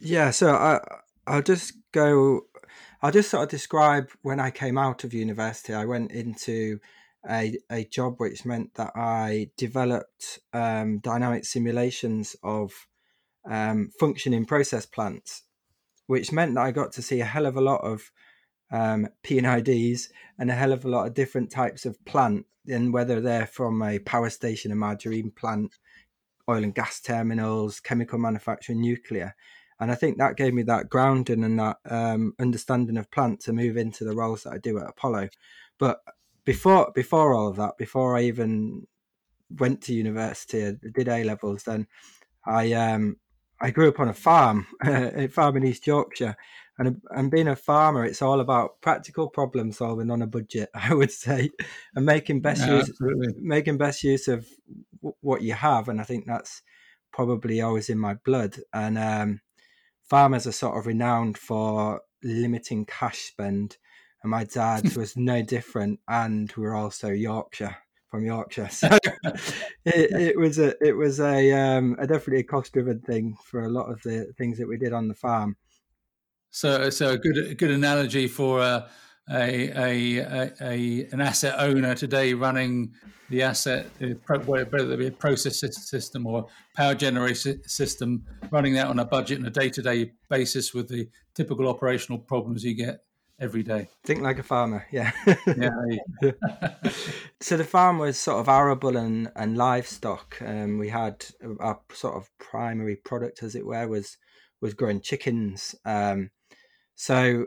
yeah, 0.00 0.30
so 0.30 0.54
I 0.54 0.80
I'll 1.26 1.42
just 1.42 1.74
go. 1.92 2.42
I'll 3.00 3.12
just 3.12 3.30
sort 3.30 3.44
of 3.44 3.48
describe 3.48 4.10
when 4.22 4.40
I 4.40 4.50
came 4.50 4.76
out 4.76 5.04
of 5.04 5.14
university. 5.14 5.72
I 5.72 5.84
went 5.84 6.10
into 6.10 6.80
a, 7.28 7.56
a 7.70 7.84
job 7.84 8.14
which 8.18 8.44
meant 8.44 8.74
that 8.74 8.92
I 8.94 9.50
developed 9.56 10.40
um, 10.52 10.98
dynamic 10.98 11.44
simulations 11.44 12.36
of 12.42 12.72
um, 13.48 13.90
functioning 13.98 14.44
process 14.44 14.86
plants, 14.86 15.42
which 16.08 16.32
meant 16.32 16.56
that 16.56 16.64
I 16.64 16.72
got 16.72 16.90
to 16.92 17.02
see 17.02 17.20
a 17.20 17.24
hell 17.24 17.46
of 17.46 17.56
a 17.56 17.60
lot 17.60 17.82
of 17.82 18.10
um, 18.72 19.08
P&IDs 19.22 20.10
and 20.38 20.50
a 20.50 20.54
hell 20.54 20.72
of 20.72 20.84
a 20.84 20.88
lot 20.88 21.06
of 21.06 21.14
different 21.14 21.50
types 21.50 21.86
of 21.86 22.04
plant, 22.04 22.44
and 22.66 22.92
whether 22.92 23.20
they're 23.20 23.46
from 23.46 23.80
a 23.80 24.00
power 24.00 24.28
station, 24.28 24.72
a 24.72 24.74
margarine 24.74 25.30
plant, 25.30 25.78
oil 26.50 26.64
and 26.64 26.74
gas 26.74 27.00
terminals, 27.00 27.78
chemical 27.78 28.18
manufacturing, 28.18 28.80
nuclear 28.80 29.36
and 29.80 29.92
I 29.92 29.94
think 29.94 30.18
that 30.18 30.36
gave 30.36 30.54
me 30.54 30.62
that 30.64 30.88
grounding 30.88 31.44
and 31.44 31.58
that 31.58 31.78
um, 31.88 32.34
understanding 32.38 32.96
of 32.96 33.10
plant 33.10 33.40
to 33.40 33.52
move 33.52 33.76
into 33.76 34.04
the 34.04 34.14
roles 34.14 34.42
that 34.42 34.54
I 34.54 34.58
do 34.58 34.78
at 34.78 34.88
Apollo. 34.88 35.28
But 35.78 36.00
before 36.44 36.90
before 36.94 37.34
all 37.34 37.48
of 37.48 37.56
that, 37.56 37.78
before 37.78 38.16
I 38.16 38.22
even 38.22 38.86
went 39.58 39.82
to 39.82 39.94
university, 39.94 40.66
I 40.66 40.74
did 40.92 41.08
A 41.08 41.22
levels, 41.22 41.62
then 41.62 41.86
I 42.44 42.72
um, 42.72 43.16
I 43.60 43.70
grew 43.70 43.88
up 43.88 44.00
on 44.00 44.08
a 44.08 44.14
farm, 44.14 44.66
a 44.84 45.28
farm 45.28 45.56
in 45.56 45.66
East 45.66 45.86
Yorkshire, 45.86 46.36
and 46.78 47.00
and 47.10 47.30
being 47.30 47.48
a 47.48 47.56
farmer, 47.56 48.04
it's 48.04 48.22
all 48.22 48.40
about 48.40 48.80
practical 48.80 49.28
problem 49.28 49.72
solving 49.72 50.10
on 50.10 50.22
a 50.22 50.26
budget, 50.26 50.70
I 50.74 50.94
would 50.94 51.10
say, 51.10 51.50
and 51.94 52.06
making 52.06 52.40
best 52.40 52.66
yeah, 52.66 52.76
use 52.76 52.88
absolutely. 52.88 53.34
making 53.40 53.78
best 53.78 54.04
use 54.04 54.28
of 54.28 54.46
w- 54.96 55.16
what 55.20 55.42
you 55.42 55.54
have, 55.54 55.88
and 55.88 56.00
I 56.00 56.04
think 56.04 56.26
that's 56.26 56.62
probably 57.12 57.60
always 57.60 57.88
in 57.88 57.98
my 57.98 58.14
blood. 58.14 58.56
And 58.72 58.96
um, 58.96 59.40
farmers 60.08 60.46
are 60.46 60.52
sort 60.52 60.78
of 60.78 60.86
renowned 60.86 61.36
for 61.36 62.02
limiting 62.22 62.86
cash 62.86 63.18
spend, 63.18 63.76
and 64.22 64.30
my 64.30 64.44
dad 64.44 64.84
was 64.96 65.16
no 65.16 65.42
different. 65.42 66.00
And 66.08 66.52
we're 66.56 66.76
also 66.76 67.08
Yorkshire 67.08 67.76
from 68.10 68.24
Yorkshire, 68.24 68.68
so 68.70 68.88
it, 69.84 70.12
it, 70.12 70.38
was 70.38 70.58
a 70.58 70.74
it 70.84 70.92
was 70.92 71.20
a, 71.20 71.52
um, 71.52 71.96
a 71.98 72.06
definitely 72.06 72.40
a 72.40 72.44
cost 72.44 72.72
driven 72.72 73.00
thing 73.00 73.36
for 73.44 73.64
a 73.64 73.68
lot 73.68 73.90
of 73.90 74.02
the 74.02 74.32
things 74.36 74.58
that 74.58 74.68
we 74.68 74.76
did 74.76 74.92
on 74.92 75.08
the 75.08 75.14
farm. 75.14 75.56
So, 76.50 76.90
so 76.90 77.10
a 77.10 77.18
good 77.18 77.38
a 77.38 77.54
good 77.54 77.70
analogy 77.70 78.26
for 78.26 78.60
uh, 78.60 78.88
a, 79.30 79.68
a, 79.70 80.52
a, 80.60 81.08
an 81.12 81.20
asset 81.20 81.54
owner 81.58 81.94
today 81.94 82.32
running 82.34 82.94
the 83.28 83.42
asset, 83.42 83.86
whether 84.46 84.92
it 84.92 84.98
be 84.98 85.06
a 85.06 85.10
process 85.10 85.60
system 85.60 86.26
or 86.26 86.46
power 86.74 86.94
generation 86.94 87.60
system, 87.68 88.24
running 88.50 88.72
that 88.74 88.86
on 88.86 88.98
a 88.98 89.04
budget 89.04 89.38
and 89.38 89.46
a 89.46 89.50
day 89.50 89.68
to 89.68 89.82
day 89.82 90.12
basis 90.30 90.72
with 90.72 90.88
the 90.88 91.08
typical 91.34 91.68
operational 91.68 92.18
problems 92.18 92.64
you 92.64 92.74
get 92.74 93.00
every 93.40 93.62
day. 93.62 93.88
Think 94.04 94.20
like 94.20 94.38
a 94.38 94.42
farmer, 94.42 94.86
yeah. 94.90 95.12
yeah. 95.46 95.70
so 97.40 97.56
the 97.56 97.64
farm 97.64 97.98
was 97.98 98.18
sort 98.18 98.40
of 98.40 98.48
arable 98.48 98.96
and, 98.96 99.30
and 99.36 99.56
livestock. 99.56 100.36
Um, 100.44 100.78
we 100.78 100.88
had 100.88 101.24
our 101.60 101.80
sort 101.92 102.16
of 102.16 102.30
primary 102.38 102.96
product, 102.96 103.42
as 103.42 103.54
it 103.54 103.66
were, 103.66 103.86
was 103.86 104.16
was 104.60 104.74
growing 104.74 105.00
chickens. 105.00 105.74
Um, 105.84 106.30
so 106.96 107.46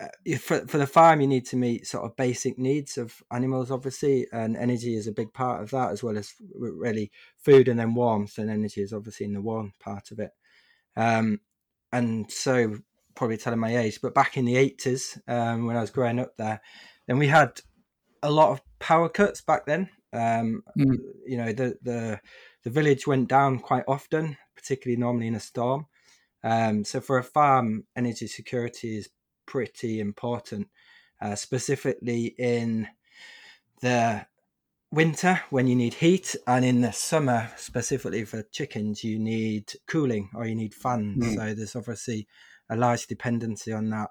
uh, 0.00 0.36
for 0.38 0.66
for 0.66 0.78
the 0.78 0.86
farm, 0.86 1.20
you 1.20 1.26
need 1.26 1.46
to 1.46 1.56
meet 1.56 1.86
sort 1.86 2.04
of 2.04 2.16
basic 2.16 2.58
needs 2.58 2.98
of 2.98 3.22
animals, 3.32 3.70
obviously, 3.70 4.26
and 4.32 4.56
energy 4.56 4.94
is 4.94 5.06
a 5.06 5.12
big 5.12 5.32
part 5.32 5.62
of 5.62 5.70
that, 5.70 5.90
as 5.90 6.02
well 6.02 6.18
as 6.18 6.32
really 6.54 7.10
food 7.38 7.68
and 7.68 7.78
then 7.78 7.94
warmth. 7.94 8.38
And 8.38 8.50
energy 8.50 8.82
is 8.82 8.92
obviously 8.92 9.26
in 9.26 9.34
the 9.34 9.40
warm 9.40 9.72
part 9.80 10.10
of 10.10 10.18
it. 10.18 10.30
Um, 10.96 11.40
and 11.92 12.30
so, 12.30 12.76
probably 13.14 13.36
telling 13.36 13.58
my 13.58 13.76
age, 13.76 14.00
but 14.00 14.14
back 14.14 14.36
in 14.36 14.44
the 14.44 14.56
eighties, 14.56 15.18
um, 15.28 15.66
when 15.66 15.76
I 15.76 15.80
was 15.80 15.90
growing 15.90 16.18
up 16.18 16.36
there, 16.36 16.60
then 17.06 17.18
we 17.18 17.28
had 17.28 17.60
a 18.22 18.30
lot 18.30 18.50
of 18.50 18.60
power 18.78 19.08
cuts 19.08 19.40
back 19.40 19.66
then. 19.66 19.88
Um, 20.12 20.62
mm. 20.78 20.96
You 21.26 21.36
know, 21.36 21.52
the 21.52 21.76
the 21.82 22.20
the 22.64 22.70
village 22.70 23.06
went 23.06 23.28
down 23.28 23.58
quite 23.58 23.84
often, 23.86 24.36
particularly 24.54 25.00
normally 25.00 25.26
in 25.26 25.34
a 25.34 25.40
storm. 25.40 25.86
Um, 26.42 26.84
so 26.84 27.00
for 27.00 27.18
a 27.18 27.24
farm, 27.24 27.84
energy 27.96 28.26
security 28.26 28.96
is 28.96 29.08
pretty 29.46 30.00
important, 30.00 30.68
uh, 31.20 31.34
specifically 31.34 32.34
in 32.38 32.88
the 33.82 34.24
winter 34.90 35.40
when 35.50 35.66
you 35.66 35.76
need 35.76 35.94
heat, 35.94 36.34
and 36.46 36.64
in 36.64 36.80
the 36.80 36.92
summer, 36.92 37.50
specifically 37.56 38.24
for 38.24 38.42
chickens, 38.50 39.04
you 39.04 39.18
need 39.18 39.72
cooling 39.86 40.30
or 40.34 40.46
you 40.46 40.54
need 40.54 40.74
fans. 40.74 41.24
Mm. 41.24 41.34
So 41.36 41.54
there's 41.54 41.76
obviously 41.76 42.26
a 42.70 42.76
large 42.76 43.06
dependency 43.06 43.72
on 43.72 43.90
that 43.90 44.10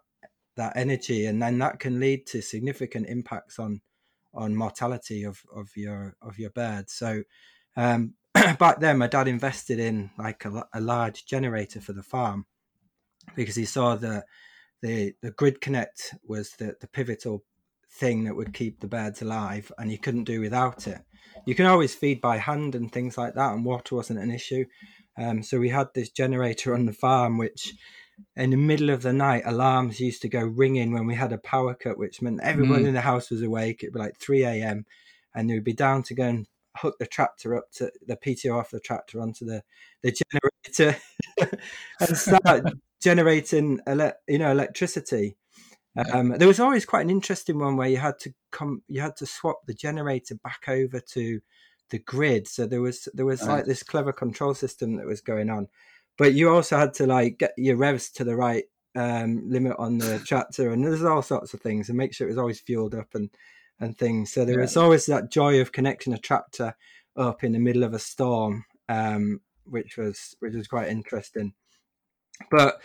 that 0.56 0.74
energy, 0.76 1.26
and 1.26 1.42
then 1.42 1.58
that 1.60 1.80
can 1.80 2.00
lead 2.00 2.28
to 2.28 2.42
significant 2.42 3.08
impacts 3.08 3.58
on 3.58 3.82
on 4.34 4.56
mortality 4.56 5.24
of 5.24 5.42
of 5.56 5.70
your 5.76 6.16
of 6.22 6.38
your 6.38 6.52
birds. 6.52 6.94
So 6.94 7.24
um, 7.76 8.14
back 8.34 8.80
then, 8.80 8.98
my 8.98 9.08
dad 9.08 9.28
invested 9.28 9.80
in 9.80 10.12
like 10.18 10.46
a, 10.46 10.68
a 10.74 10.82
large 10.82 11.26
generator 11.26 11.82
for 11.82 11.94
the 11.94 12.04
farm 12.04 12.46
because 13.36 13.56
he 13.56 13.66
saw 13.66 13.96
that 13.96 14.26
the 14.82 15.14
the 15.22 15.32
grid 15.32 15.62
connect 15.62 16.16
was 16.28 16.52
the, 16.52 16.76
the 16.82 16.88
pivotal 16.88 17.44
thing 17.92 18.26
that 18.26 18.36
would 18.36 18.54
keep 18.54 18.80
the 18.80 18.88
birds 18.88 19.22
alive, 19.22 19.72
and 19.78 19.92
you 19.92 19.98
couldn't 19.98 20.26
do 20.26 20.42
without 20.42 20.88
it. 20.88 21.00
You 21.46 21.56
can 21.56 21.66
always 21.66 21.96
feed 21.96 22.22
by 22.22 22.38
hand 22.38 22.76
and 22.76 22.92
things 22.92 23.18
like 23.18 23.36
that, 23.36 23.54
and 23.54 23.66
water 23.66 23.96
wasn't 23.96 24.20
an 24.20 24.32
issue. 24.32 24.66
Um, 25.18 25.44
so 25.44 25.60
we 25.60 25.70
had 25.70 25.88
this 25.94 26.10
generator 26.10 26.74
on 26.74 26.86
the 26.86 26.94
farm, 26.94 27.38
which 27.38 27.74
in 28.36 28.52
the 28.52 28.58
middle 28.58 28.90
of 28.90 29.02
the 29.02 29.14
night, 29.14 29.44
alarms 29.46 30.00
used 30.00 30.22
to 30.24 30.30
go 30.30 30.42
ringing 30.42 30.94
when 30.94 31.06
we 31.06 31.16
had 31.16 31.34
a 31.34 31.38
power 31.38 31.74
cut, 31.74 31.98
which 31.98 32.22
meant 32.22 32.40
everyone 32.42 32.84
mm. 32.84 32.88
in 32.88 32.94
the 32.94 33.02
house 33.02 33.30
was 33.30 33.42
awake. 33.42 33.84
It'd 33.84 33.94
be 33.94 34.00
like 34.00 34.18
3 34.18 34.44
a.m. 34.44 34.86
and 35.36 35.50
they'd 35.50 35.64
be 35.64 35.74
down 35.74 36.04
to 36.04 36.14
go 36.14 36.24
and 36.26 36.48
hook 36.78 36.98
the 37.00 37.06
tractor 37.06 37.56
up 37.56 37.72
to 37.74 37.92
the 38.06 38.16
PTO 38.16 38.58
off 38.58 38.72
the 38.72 38.80
tractor 38.80 39.22
onto 39.22 39.46
the, 39.46 39.64
the 40.02 40.16
generator 40.76 41.00
and 42.00 42.18
start 42.18 42.64
generating 43.02 43.80
ele- 43.88 44.14
you 44.28 44.38
know 44.38 44.52
electricity. 44.52 45.36
Um, 46.14 46.30
there 46.30 46.48
was 46.48 46.60
always 46.60 46.86
quite 46.86 47.02
an 47.02 47.10
interesting 47.10 47.60
one 47.60 47.76
where 47.76 47.90
you 47.90 47.98
had 47.98 48.20
to 48.20 48.34
come, 48.52 48.84
you 48.88 49.02
had 49.02 49.18
to 49.18 49.26
swap 49.26 49.66
the 49.66 49.74
generator 49.74 50.36
back 50.36 50.64
over 50.68 51.00
to 51.00 51.42
the 51.90 52.00
grid. 52.00 52.48
So 52.48 52.66
there 52.66 52.82
was 52.82 53.10
there 53.14 53.26
was 53.26 53.44
like 53.44 53.66
this 53.66 53.84
clever 53.84 54.14
control 54.14 54.54
system 54.54 54.96
that 54.96 55.06
was 55.06 55.22
going 55.22 55.50
on, 55.50 55.68
but 56.20 56.34
you 56.34 56.50
also 56.50 56.78
had 56.78 56.94
to 56.96 57.08
like 57.08 57.40
get 57.40 57.54
your 57.58 57.78
revs 57.78 58.12
to 58.12 58.26
the 58.26 58.36
right 58.36 58.66
um, 58.96 59.42
limit 59.50 59.78
on 59.80 59.98
the 59.98 60.20
tractor, 60.26 60.72
and 60.72 60.84
there's 60.84 61.04
all 61.04 61.24
sorts 61.24 61.54
of 61.54 61.62
things, 61.62 61.88
and 61.88 61.98
make 61.98 62.14
sure 62.14 62.28
it 62.28 62.32
was 62.32 62.38
always 62.38 62.60
fueled 62.60 62.94
up 62.94 63.16
and 63.16 63.32
and 63.80 63.98
things. 63.98 64.32
So 64.34 64.44
there 64.44 64.56
yeah. 64.56 64.62
was 64.62 64.78
always 64.78 65.06
that 65.06 65.32
joy 65.32 65.62
of 65.62 65.72
connecting 65.72 66.14
a 66.14 66.18
tractor 66.18 66.76
up 67.16 67.44
in 67.44 67.54
the 67.54 67.60
middle 67.60 67.84
of 67.84 67.94
a 67.94 68.00
storm, 68.00 68.66
um, 68.90 69.40
which 69.64 69.98
was 69.98 70.36
which 70.42 70.54
was 70.54 70.68
quite 70.68 70.90
interesting. 70.90 71.54
But 72.52 72.82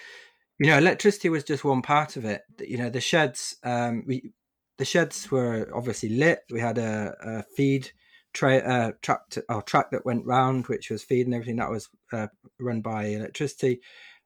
you 0.61 0.69
know, 0.69 0.79
electricity 0.79 1.29
was 1.29 1.43
just 1.43 1.65
one 1.65 1.83
part 1.83 2.17
of 2.17 2.25
it. 2.25 2.43
You 2.61 2.79
know, 2.79 2.89
the 2.89 3.01
sheds, 3.01 3.57
um, 3.65 4.05
we 4.07 4.31
the 4.79 4.85
sheds 4.85 5.29
were 5.29 5.69
obviously 5.75 6.11
lit. 6.11 6.41
We 6.51 6.61
had 6.61 6.79
a, 6.79 7.17
a 7.21 7.43
feed 7.57 7.91
tray, 8.35 8.61
uh, 8.61 8.93
track, 9.01 9.21
or 9.49 9.63
track 9.63 9.91
that 9.93 10.05
went 10.05 10.27
round, 10.27 10.67
which 10.67 10.91
was 10.91 11.03
feeding 11.03 11.33
everything 11.33 11.57
that 11.57 11.71
was 11.71 11.89
uh, 12.13 12.27
run 12.61 12.83
by 12.83 13.07
electricity. 13.07 13.81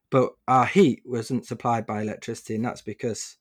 But 0.09 0.31
our 0.47 0.65
heat 0.65 1.03
wasn't 1.05 1.45
supplied 1.45 1.85
by 1.85 2.01
electricity, 2.01 2.55
and 2.55 2.65
that's 2.65 2.81
because 2.81 3.37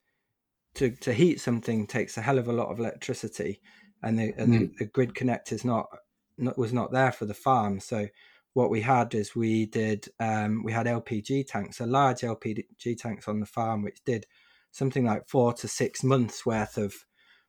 to, 0.75 0.91
to 0.91 1.13
heat 1.13 1.41
something 1.41 1.87
takes 1.87 2.17
a 2.17 2.23
hell 2.23 2.39
of 2.39 2.47
a 2.47 2.53
lot 2.53 2.69
of 2.71 2.79
electricity, 2.79 3.61
and 4.03 4.19
the 4.19 4.35
and 4.37 4.55
mm. 4.55 4.59
the, 4.59 4.85
the, 4.85 4.85
grid 4.85 5.15
connect 5.15 5.51
is 5.51 5.65
not, 5.65 5.89
not 6.37 6.59
was 6.59 6.73
not 6.73 6.93
there 6.93 7.11
for 7.11 7.25
the 7.25 7.35
farm. 7.35 7.81
So 7.81 8.09
what 8.53 8.71
we 8.71 8.83
had 8.83 9.15
is 9.15 9.35
we 9.35 9.67
did 9.67 10.09
um, 10.21 10.63
we 10.63 10.73
had 10.73 10.87
LPG 10.87 11.47
tanks, 11.49 11.81
a 11.81 11.87
large 11.87 12.21
LPG 12.21 12.99
tanks 12.99 13.27
on 13.27 13.41
the 13.41 13.47
farm, 13.47 13.83
which 13.83 14.05
did 14.05 14.27
something 14.71 15.07
like 15.07 15.27
four 15.27 15.55
to 15.55 15.67
six 15.67 16.05
months 16.05 16.45
worth 16.45 16.77
of 16.77 16.95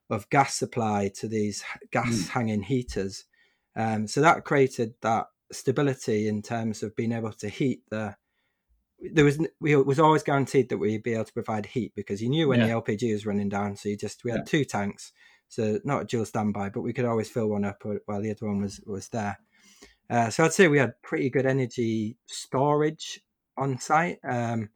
of 0.10 0.30
gas 0.30 0.56
supply 0.56 1.12
to 1.16 1.28
these 1.28 1.64
gas 1.92 2.10
mm. 2.10 2.30
hanging 2.30 2.64
heaters. 2.64 3.26
Um, 3.76 4.08
so 4.08 4.22
that 4.22 4.46
created 4.46 4.94
that 5.02 5.28
stability 5.52 6.28
in 6.28 6.42
terms 6.42 6.84
of 6.84 6.96
being 6.96 7.12
able 7.12 7.34
to 7.34 7.50
heat 7.50 7.82
the 7.90 8.16
there 9.02 9.26
was 9.26 9.40
we 9.60 9.76
was 9.76 10.00
always 10.00 10.24
guaranteed 10.24 10.70
that 10.70 10.78
we'd 10.78 11.04
be 11.04 11.14
able 11.14 11.26
to 11.26 11.34
provide 11.34 11.66
heat 11.66 11.94
because 11.96 12.22
you 12.22 12.30
knew 12.30 12.50
when 12.50 12.60
yeah. 12.60 12.68
the 12.68 12.74
LPG 12.74 13.14
was 13.14 13.26
running 13.26 13.50
down. 13.50 13.76
So 13.76 13.90
you 13.90 13.98
just 13.98 14.24
we 14.24 14.32
had 14.32 14.42
yeah. 14.42 14.46
two 14.46 14.66
tanks, 14.66 15.14
so 15.48 15.80
not 15.84 16.02
a 16.02 16.06
dual 16.06 16.26
standby, 16.26 16.70
but 16.70 16.82
we 16.82 16.94
could 16.94 17.06
always 17.06 17.30
fill 17.30 17.48
one 17.48 17.66
up 17.66 17.84
while 18.06 18.22
the 18.22 18.32
other 18.32 18.48
one 18.48 18.62
was 18.62 18.82
was 18.86 19.10
there. 19.10 19.40
Uh, 20.10 20.30
so 20.30 20.44
I'd 20.44 20.54
say 20.54 20.68
we 20.68 20.80
had 20.80 21.02
pretty 21.02 21.30
good 21.30 21.46
energy 21.46 22.18
storage 22.26 23.22
on 23.58 23.80
site. 23.80 24.20
Um, 24.28 24.70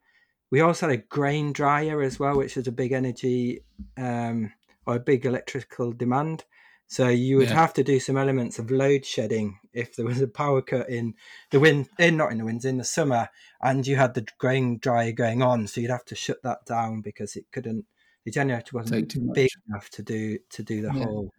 we 0.52 0.62
also 0.62 0.88
had 0.88 1.00
a 1.00 1.04
grain 1.04 1.52
dryer 1.52 2.02
as 2.02 2.20
well, 2.20 2.38
which 2.38 2.56
was 2.56 2.68
a 2.68 2.72
big 2.72 2.92
energy 2.92 3.62
um, 3.98 4.52
or 4.86 4.96
a 4.96 5.00
big 5.00 5.26
electrical 5.26 5.92
demand. 5.92 6.44
So 6.88 7.08
you 7.08 7.38
would 7.38 7.50
yeah. 7.50 7.56
have 7.56 7.74
to 7.76 7.84
do 7.84 8.00
some 8.00 8.18
elements 8.18 8.60
of 8.60 8.70
load 8.70 9.06
shedding 9.06 9.58
if 9.74 9.96
there 9.96 10.06
was 10.06 10.22
a 10.22 10.28
power 10.28 10.62
cut 10.62 10.90
in 10.90 11.16
the 11.50 11.60
wind, 11.60 11.90
in 11.98 12.18
not 12.18 12.32
in 12.32 12.38
the 12.38 12.46
winds, 12.46 12.66
in 12.66 12.78
the 12.78 12.84
summer, 12.84 13.30
and 13.62 13.88
you 13.88 13.96
had 13.96 14.14
the 14.14 14.28
grain 14.38 14.78
dryer 14.78 15.12
going 15.12 15.42
on. 15.42 15.66
So 15.66 15.82
you'd 15.82 15.90
have 15.90 16.06
to 16.06 16.16
shut 16.16 16.44
that 16.44 16.66
down 16.66 17.02
because 17.02 17.36
it 17.36 17.46
couldn't. 17.52 17.86
The 18.26 18.32
generator 18.32 18.78
wasn't 18.78 19.14
big 19.34 19.50
enough 19.68 19.90
to 19.92 20.04
do 20.04 20.38
to 20.52 20.64
do 20.64 20.82
the 20.82 20.94
yeah. 20.94 21.04
whole. 21.04 21.32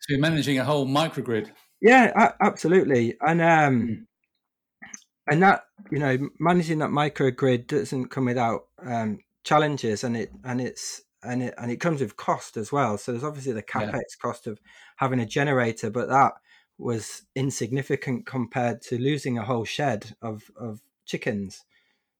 So 0.00 0.06
you're 0.08 0.20
managing 0.20 0.58
a 0.58 0.64
whole 0.64 0.86
microgrid. 0.86 1.50
Yeah, 1.80 2.32
absolutely, 2.40 3.14
and 3.20 3.42
um, 3.42 3.82
mm. 3.82 4.06
and 5.30 5.42
that 5.42 5.64
you 5.90 5.98
know 5.98 6.30
managing 6.40 6.78
that 6.78 6.90
microgrid 6.90 7.66
doesn't 7.66 8.08
come 8.08 8.24
without 8.24 8.62
um, 8.82 9.18
challenges, 9.44 10.02
and 10.02 10.16
it 10.16 10.32
and 10.44 10.62
it's 10.62 11.02
and 11.24 11.42
it 11.42 11.54
and 11.58 11.70
it 11.70 11.80
comes 11.80 12.00
with 12.00 12.16
cost 12.16 12.56
as 12.56 12.72
well. 12.72 12.98
So 12.98 13.12
there's 13.12 13.24
obviously 13.24 13.52
the 13.52 13.62
capex 13.62 13.92
yeah. 13.92 14.20
cost 14.20 14.46
of 14.46 14.60
having 14.96 15.20
a 15.20 15.26
generator, 15.26 15.90
but 15.90 16.08
that 16.08 16.32
was 16.78 17.22
insignificant 17.34 18.26
compared 18.26 18.80
to 18.82 18.98
losing 18.98 19.38
a 19.38 19.44
whole 19.44 19.64
shed 19.64 20.16
of 20.22 20.50
of 20.56 20.80
chickens. 21.04 21.64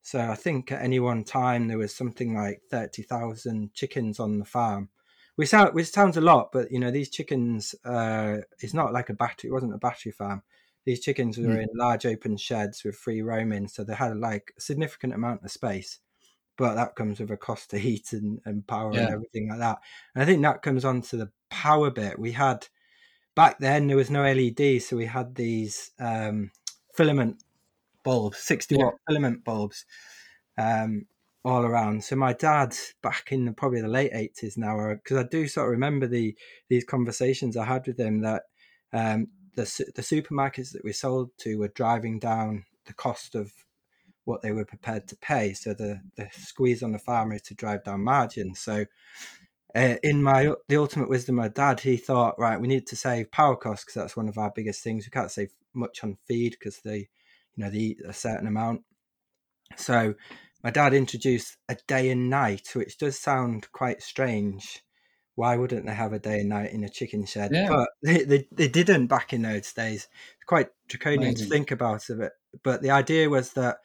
So 0.02 0.20
I 0.20 0.34
think 0.34 0.70
at 0.70 0.82
any 0.82 1.00
one 1.00 1.24
time 1.24 1.68
there 1.68 1.78
was 1.78 1.94
something 1.94 2.34
like 2.34 2.62
thirty 2.70 3.02
thousand 3.02 3.74
chickens 3.74 4.20
on 4.20 4.38
the 4.38 4.44
farm. 4.44 4.90
Which, 5.36 5.48
sound, 5.48 5.74
which 5.74 5.90
sounds 5.90 6.16
a 6.16 6.20
lot, 6.20 6.52
but 6.52 6.70
you 6.70 6.78
know 6.78 6.92
these 6.92 7.10
chickens. 7.10 7.74
Uh, 7.84 8.38
it's 8.60 8.74
not 8.74 8.92
like 8.92 9.10
a 9.10 9.14
battery. 9.14 9.50
It 9.50 9.52
wasn't 9.52 9.74
a 9.74 9.78
battery 9.78 10.12
farm. 10.12 10.42
These 10.84 11.00
chickens 11.00 11.38
were 11.38 11.46
mm. 11.46 11.62
in 11.62 11.68
large 11.74 12.06
open 12.06 12.36
sheds 12.36 12.84
with 12.84 12.94
free 12.94 13.22
roaming, 13.22 13.66
so 13.66 13.82
they 13.82 13.94
had 13.94 14.16
like 14.16 14.52
a 14.56 14.60
significant 14.60 15.14
amount 15.14 15.42
of 15.42 15.50
space 15.50 15.98
but 16.56 16.74
that 16.74 16.94
comes 16.94 17.20
with 17.20 17.30
a 17.30 17.36
cost 17.36 17.70
to 17.70 17.78
heat 17.86 18.12
and, 18.12 18.40
and 18.44 18.66
power 18.66 18.92
yeah. 18.92 19.00
and 19.00 19.10
everything 19.10 19.48
like 19.48 19.58
that. 19.58 19.78
And 20.14 20.22
I 20.22 20.26
think 20.26 20.42
that 20.42 20.62
comes 20.62 20.84
on 20.84 21.02
to 21.02 21.16
the 21.16 21.30
power 21.50 21.90
bit. 21.90 22.18
We 22.18 22.32
had 22.32 22.66
back 23.34 23.58
then 23.58 23.86
there 23.86 23.96
was 23.96 24.10
no 24.10 24.22
LED, 24.22 24.82
so 24.82 24.96
we 24.96 25.06
had 25.06 25.34
these 25.34 25.92
um, 25.98 26.50
filament 26.94 27.42
bulbs, 28.02 28.38
sixty 28.38 28.76
yeah. 28.76 28.84
watt 28.84 28.94
filament 29.06 29.44
bulbs, 29.44 29.84
um, 30.58 31.06
all 31.44 31.64
around. 31.64 32.04
So 32.04 32.16
my 32.16 32.32
dad 32.32 32.74
back 33.02 33.32
in 33.32 33.44
the, 33.44 33.52
probably 33.52 33.80
the 33.80 33.88
late 33.88 34.12
eighties 34.12 34.56
now, 34.56 34.94
because 34.94 35.16
I 35.16 35.24
do 35.24 35.46
sort 35.48 35.66
of 35.66 35.72
remember 35.72 36.06
the 36.06 36.36
these 36.68 36.84
conversations 36.84 37.56
I 37.56 37.64
had 37.64 37.86
with 37.86 37.98
him 37.98 38.20
that 38.22 38.44
um, 38.92 39.28
the 39.56 39.62
the 39.94 40.02
supermarkets 40.02 40.72
that 40.72 40.84
we 40.84 40.92
sold 40.92 41.30
to 41.38 41.58
were 41.58 41.68
driving 41.68 42.18
down 42.18 42.64
the 42.86 42.94
cost 42.94 43.34
of 43.34 43.52
what 44.24 44.42
they 44.42 44.52
were 44.52 44.64
prepared 44.64 45.06
to 45.08 45.16
pay. 45.16 45.52
So 45.52 45.74
the 45.74 46.00
the 46.16 46.28
squeeze 46.32 46.82
on 46.82 46.92
the 46.92 46.98
farmer 46.98 47.38
to 47.38 47.54
drive 47.54 47.84
down 47.84 48.02
margins. 48.02 48.60
So 48.60 48.86
uh, 49.74 49.96
in 50.02 50.22
my 50.22 50.52
the 50.68 50.76
ultimate 50.76 51.08
wisdom 51.08 51.38
of 51.38 51.44
my 51.44 51.48
dad, 51.48 51.80
he 51.80 51.96
thought, 51.96 52.38
right, 52.38 52.60
we 52.60 52.68
need 52.68 52.86
to 52.88 52.96
save 52.96 53.30
power 53.30 53.56
costs 53.56 53.84
because 53.84 53.94
that's 53.94 54.16
one 54.16 54.28
of 54.28 54.38
our 54.38 54.52
biggest 54.54 54.82
things. 54.82 55.06
We 55.06 55.10
can't 55.10 55.30
save 55.30 55.50
much 55.74 56.04
on 56.04 56.16
feed 56.26 56.52
because 56.52 56.78
they, 56.78 57.08
you 57.56 57.64
know, 57.64 57.70
they 57.70 57.78
eat 57.78 58.00
a 58.06 58.12
certain 58.12 58.46
amount. 58.46 58.82
So 59.76 60.14
my 60.62 60.70
dad 60.70 60.94
introduced 60.94 61.56
a 61.68 61.76
day 61.86 62.10
and 62.10 62.30
night, 62.30 62.70
which 62.74 62.98
does 62.98 63.18
sound 63.18 63.70
quite 63.72 64.02
strange. 64.02 64.82
Why 65.34 65.56
wouldn't 65.56 65.84
they 65.84 65.94
have 65.94 66.12
a 66.12 66.20
day 66.20 66.40
and 66.40 66.48
night 66.48 66.72
in 66.72 66.84
a 66.84 66.88
chicken 66.88 67.26
shed? 67.26 67.50
Yeah. 67.52 67.68
But 67.68 67.88
they, 68.02 68.22
they, 68.22 68.48
they 68.52 68.68
didn't 68.68 69.08
back 69.08 69.32
in 69.32 69.42
those 69.42 69.72
days. 69.72 70.08
It's 70.36 70.44
quite 70.46 70.68
draconian 70.88 71.30
Amazing. 71.30 71.46
to 71.46 71.50
think 71.50 71.70
about 71.72 72.08
it. 72.08 72.32
But 72.62 72.82
the 72.82 72.92
idea 72.92 73.28
was 73.28 73.52
that 73.54 73.78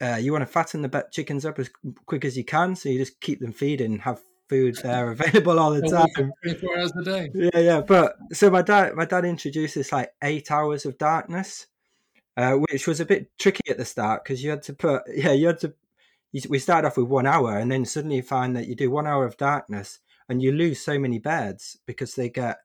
uh, 0.00 0.16
you 0.16 0.32
want 0.32 0.42
to 0.42 0.46
fatten 0.46 0.82
the 0.82 1.06
chickens 1.10 1.44
up 1.44 1.58
as 1.58 1.70
quick 2.06 2.24
as 2.24 2.36
you 2.36 2.44
can, 2.44 2.74
so 2.74 2.88
you 2.88 2.98
just 2.98 3.20
keep 3.20 3.40
them 3.40 3.52
feeding, 3.52 3.98
have 3.98 4.20
food 4.48 4.76
there 4.82 5.10
available 5.10 5.58
all 5.58 5.72
the 5.72 5.82
time. 5.82 6.32
Twenty-four 6.42 6.78
hours 6.78 6.92
a 6.98 7.04
day. 7.04 7.30
Yeah, 7.34 7.58
yeah. 7.58 7.80
But 7.80 8.16
so 8.32 8.50
my 8.50 8.62
dad, 8.62 8.94
my 8.94 9.04
dad 9.04 9.24
introduced 9.24 9.74
this 9.74 9.92
like 9.92 10.12
eight 10.22 10.50
hours 10.50 10.86
of 10.86 10.98
darkness, 10.98 11.66
uh, 12.36 12.54
which 12.54 12.86
was 12.86 13.00
a 13.00 13.06
bit 13.06 13.30
tricky 13.38 13.70
at 13.70 13.78
the 13.78 13.84
start 13.84 14.24
because 14.24 14.42
you 14.42 14.50
had 14.50 14.62
to 14.64 14.72
put, 14.72 15.02
yeah, 15.14 15.32
you 15.32 15.46
had 15.46 15.60
to. 15.60 15.74
You, 16.32 16.42
we 16.48 16.58
started 16.60 16.86
off 16.86 16.96
with 16.96 17.08
one 17.08 17.26
hour, 17.26 17.58
and 17.58 17.70
then 17.70 17.84
suddenly 17.84 18.16
you 18.16 18.22
find 18.22 18.56
that 18.56 18.68
you 18.68 18.74
do 18.74 18.90
one 18.90 19.06
hour 19.06 19.24
of 19.24 19.36
darkness, 19.36 19.98
and 20.28 20.42
you 20.42 20.52
lose 20.52 20.80
so 20.80 20.98
many 20.98 21.18
birds 21.18 21.78
because 21.86 22.14
they 22.14 22.28
get 22.28 22.58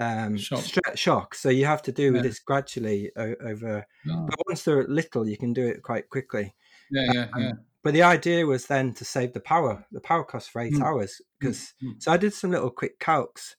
um, 0.00 0.36
shock. 0.36 0.64
shock. 0.94 1.34
So 1.34 1.48
you 1.48 1.66
have 1.66 1.82
to 1.82 1.92
do 1.92 2.14
yeah. 2.14 2.22
this 2.22 2.38
gradually 2.38 3.10
over. 3.16 3.86
Oh. 4.10 4.26
But 4.28 4.38
once 4.46 4.62
they're 4.62 4.86
little, 4.88 5.28
you 5.28 5.36
can 5.36 5.52
do 5.52 5.66
it 5.66 5.82
quite 5.82 6.08
quickly. 6.10 6.54
Yeah, 6.92 7.12
yeah, 7.12 7.26
um, 7.32 7.42
yeah. 7.42 7.52
But 7.82 7.94
the 7.94 8.02
idea 8.02 8.46
was 8.46 8.66
then 8.66 8.94
to 8.94 9.04
save 9.04 9.32
the 9.32 9.40
power, 9.40 9.84
the 9.90 10.00
power 10.00 10.24
cost 10.24 10.50
for 10.50 10.60
eight 10.60 10.74
mm. 10.74 10.84
hours. 10.84 11.20
Because 11.40 11.74
mm. 11.82 12.00
so 12.00 12.12
I 12.12 12.16
did 12.16 12.32
some 12.32 12.52
little 12.52 12.70
quick 12.70 13.00
calcs 13.00 13.54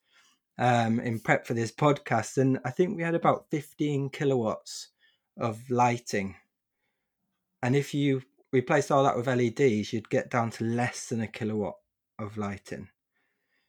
um, 0.57 0.99
in 0.99 1.19
prep 1.19 1.45
for 1.45 1.53
this 1.53 1.71
podcast, 1.71 2.37
and 2.37 2.59
I 2.63 2.71
think 2.71 2.95
we 2.95 3.03
had 3.03 3.15
about 3.15 3.49
fifteen 3.49 4.09
kilowatts 4.09 4.89
of 5.37 5.69
lighting. 5.69 6.35
And 7.61 7.75
if 7.75 7.93
you 7.93 8.21
replace 8.51 8.91
all 8.91 9.03
that 9.03 9.17
with 9.17 9.27
LEDs, 9.27 9.91
you'd 9.91 10.09
get 10.09 10.29
down 10.29 10.51
to 10.51 10.63
less 10.63 11.07
than 11.07 11.21
a 11.21 11.27
kilowatt 11.27 11.75
of 12.19 12.37
lighting. 12.37 12.89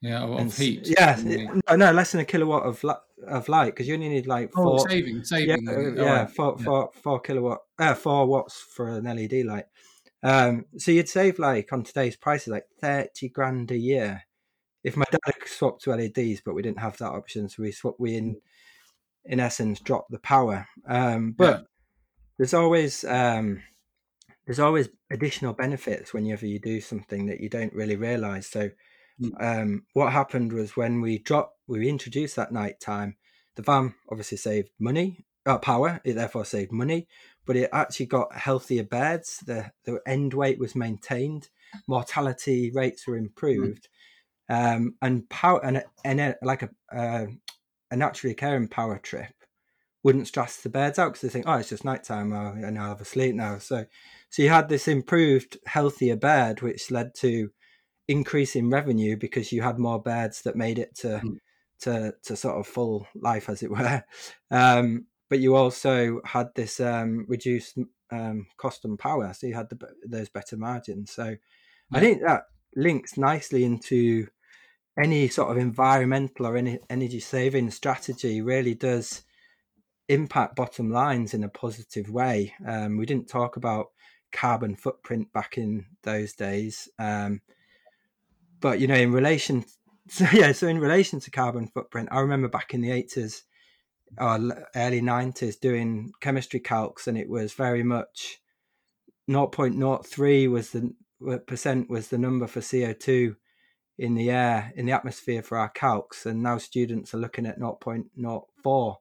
Yeah, 0.04 0.22
of, 0.22 0.38
and, 0.38 0.52
heat. 0.52 0.86
Yeah, 0.86 1.18
no, 1.24 1.76
no, 1.76 1.92
less 1.92 2.12
than 2.12 2.20
a 2.20 2.26
kilowatt 2.26 2.64
of 2.64 2.84
of 3.26 3.48
light 3.48 3.74
because 3.74 3.88
you 3.88 3.94
only 3.94 4.10
need 4.10 4.26
like 4.26 4.50
oh, 4.54 4.62
four. 4.62 4.80
Oh, 4.80 4.86
saving, 4.86 5.24
saving. 5.24 5.66
Yeah, 5.66 5.80
yeah, 5.96 6.18
right. 6.20 6.30
four, 6.30 6.56
yeah. 6.58 6.64
Four, 6.64 6.90
four 7.02 7.20
kilowatt, 7.20 7.60
uh, 7.78 7.94
four 7.94 8.26
watts 8.26 8.60
for 8.60 8.88
an 8.88 9.04
LED 9.04 9.46
light. 9.46 9.64
Um, 10.22 10.66
so 10.76 10.90
you'd 10.90 11.08
save 11.08 11.38
like 11.38 11.72
on 11.72 11.84
today's 11.84 12.16
prices 12.16 12.48
like 12.48 12.66
thirty 12.82 13.30
grand 13.30 13.70
a 13.70 13.78
year 13.78 14.24
if 14.82 14.94
my 14.94 15.06
dad 15.10 15.20
had 15.24 15.48
swapped 15.48 15.82
to 15.84 15.94
LEDs, 15.94 16.42
but 16.44 16.54
we 16.54 16.60
didn't 16.60 16.80
have 16.80 16.98
that 16.98 17.12
option, 17.12 17.48
so 17.48 17.62
we 17.62 17.72
swapped. 17.72 17.98
We 17.98 18.16
in 18.16 18.36
in 19.24 19.40
essence 19.40 19.80
dropped 19.80 20.10
the 20.10 20.18
power. 20.18 20.66
Um, 20.86 21.32
but 21.32 21.60
yeah. 21.60 21.66
there's 22.36 22.52
always 22.52 23.04
um, 23.04 23.62
there's 24.44 24.60
always 24.60 24.90
additional 25.10 25.54
benefits 25.54 26.12
whenever 26.12 26.44
you 26.44 26.58
do 26.58 26.82
something 26.82 27.24
that 27.26 27.40
you 27.40 27.48
don't 27.48 27.72
really 27.72 27.96
realize. 27.96 28.46
So. 28.46 28.68
Um, 29.40 29.84
what 29.92 30.12
happened 30.12 30.52
was 30.52 30.76
when 30.76 31.00
we 31.00 31.18
dropped, 31.18 31.56
we 31.66 31.88
introduced 31.88 32.36
that 32.36 32.52
night 32.52 32.80
time. 32.80 33.16
The 33.56 33.62
van 33.62 33.94
obviously 34.10 34.38
saved 34.38 34.70
money, 34.80 35.24
uh, 35.46 35.58
power. 35.58 36.00
It 36.04 36.14
therefore 36.14 36.44
saved 36.44 36.72
money, 36.72 37.06
but 37.46 37.56
it 37.56 37.70
actually 37.72 38.06
got 38.06 38.34
healthier 38.34 38.84
beds. 38.84 39.38
The 39.46 39.70
the 39.84 40.00
end 40.06 40.34
weight 40.34 40.58
was 40.58 40.74
maintained. 40.74 41.48
Mortality 41.86 42.70
rates 42.74 43.06
were 43.06 43.16
hmm. 43.16 43.26
improved, 43.26 43.88
mm. 44.50 44.76
um, 44.76 44.94
and 45.02 45.28
power 45.28 45.64
and, 45.64 45.84
and 46.04 46.20
a, 46.20 46.36
like 46.42 46.62
a 46.62 46.70
uh, 46.92 47.26
a 47.90 47.96
naturally 47.96 48.32
occurring 48.32 48.68
power 48.68 48.98
trip 48.98 49.34
wouldn't 50.02 50.28
stress 50.28 50.58
the 50.58 50.68
birds 50.68 50.98
out 50.98 51.08
because 51.08 51.22
they 51.22 51.28
think, 51.30 51.46
oh, 51.48 51.54
it's 51.54 51.70
just 51.70 51.84
nighttime, 51.84 52.32
oh, 52.32 52.52
and 52.52 52.78
I'll 52.78 52.90
have 52.90 53.00
a 53.00 53.06
sleep 53.06 53.34
now. 53.34 53.58
So, 53.58 53.86
so 54.28 54.42
you 54.42 54.50
had 54.50 54.68
this 54.68 54.86
improved, 54.86 55.56
healthier 55.66 56.14
bird, 56.14 56.60
which 56.60 56.90
led 56.90 57.14
to 57.16 57.50
increase 58.08 58.56
in 58.56 58.70
revenue 58.70 59.16
because 59.16 59.52
you 59.52 59.62
had 59.62 59.78
more 59.78 60.00
birds 60.00 60.42
that 60.42 60.56
made 60.56 60.78
it 60.78 60.94
to 60.96 61.20
mm. 61.24 61.38
to 61.80 62.14
to 62.22 62.36
sort 62.36 62.58
of 62.58 62.66
full 62.66 63.06
life, 63.14 63.48
as 63.48 63.62
it 63.62 63.70
were. 63.70 64.04
Um, 64.50 65.06
but 65.30 65.40
you 65.40 65.56
also 65.56 66.20
had 66.24 66.48
this 66.54 66.78
um, 66.78 67.24
reduced 67.28 67.78
um, 68.12 68.46
cost 68.56 68.84
and 68.84 68.98
power, 68.98 69.32
so 69.34 69.46
you 69.46 69.54
had 69.54 69.68
the, 69.70 69.78
those 70.06 70.28
better 70.28 70.56
margins. 70.56 71.10
So, 71.10 71.24
yeah. 71.24 71.36
I 71.92 72.00
think 72.00 72.22
that 72.22 72.44
links 72.76 73.16
nicely 73.16 73.64
into 73.64 74.28
any 75.02 75.28
sort 75.28 75.50
of 75.50 75.56
environmental 75.56 76.46
or 76.46 76.56
any 76.56 76.78
energy 76.88 77.20
saving 77.20 77.70
strategy. 77.70 78.42
Really 78.42 78.74
does 78.74 79.22
impact 80.08 80.56
bottom 80.56 80.90
lines 80.90 81.34
in 81.34 81.42
a 81.42 81.48
positive 81.48 82.10
way. 82.10 82.54
Um, 82.66 82.96
we 82.96 83.06
didn't 83.06 83.28
talk 83.28 83.56
about 83.56 83.86
carbon 84.32 84.76
footprint 84.76 85.32
back 85.32 85.56
in 85.56 85.86
those 86.02 86.34
days, 86.34 86.88
um, 86.98 87.40
but 88.64 88.80
you 88.80 88.86
know, 88.86 88.94
in 88.94 89.12
relation, 89.12 89.62
so 90.08 90.26
yeah, 90.32 90.52
so 90.52 90.66
in 90.66 90.78
relation 90.78 91.20
to 91.20 91.30
carbon 91.30 91.68
footprint, 91.68 92.08
I 92.10 92.20
remember 92.20 92.48
back 92.48 92.72
in 92.72 92.80
the 92.80 92.90
eighties 92.90 93.44
or 94.18 94.38
early 94.74 95.02
nineties 95.02 95.56
doing 95.56 96.12
chemistry 96.22 96.60
calcs, 96.60 97.06
and 97.06 97.18
it 97.18 97.28
was 97.28 97.52
very 97.52 97.82
much 97.82 98.38
0.03 99.28 100.50
was 100.50 100.70
the 100.70 100.94
percent 101.46 101.90
was 101.90 102.08
the 102.08 102.16
number 102.16 102.46
for 102.46 102.62
CO 102.62 102.94
two 102.94 103.36
in 103.98 104.14
the 104.14 104.30
air 104.30 104.72
in 104.76 104.86
the 104.86 104.92
atmosphere 104.92 105.42
for 105.42 105.58
our 105.58 105.70
calcs, 105.70 106.24
and 106.24 106.42
now 106.42 106.56
students 106.56 107.12
are 107.12 107.18
looking 107.18 107.44
at 107.44 107.60
0.04 107.60 108.96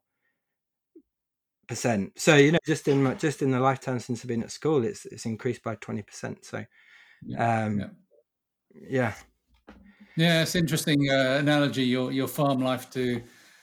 percent. 1.69 2.19
So 2.19 2.35
you 2.35 2.51
know, 2.51 2.59
just 2.65 2.89
in 2.89 3.17
just 3.17 3.41
in 3.41 3.51
the 3.51 3.61
lifetime 3.61 3.99
since 3.99 4.25
I've 4.25 4.27
been 4.27 4.43
at 4.43 4.51
school, 4.51 4.83
it's 4.83 5.05
it's 5.05 5.25
increased 5.25 5.63
by 5.63 5.75
twenty 5.75 6.01
percent. 6.01 6.43
So, 6.43 6.65
yeah, 7.25 7.63
um, 7.63 7.79
yeah. 7.79 7.87
yeah. 8.89 9.13
Yeah, 10.17 10.41
it's 10.41 10.55
interesting 10.55 11.09
uh, 11.09 11.37
analogy. 11.39 11.83
Your 11.83 12.11
your 12.11 12.27
farm 12.27 12.61
life 12.61 12.89
to 12.91 13.21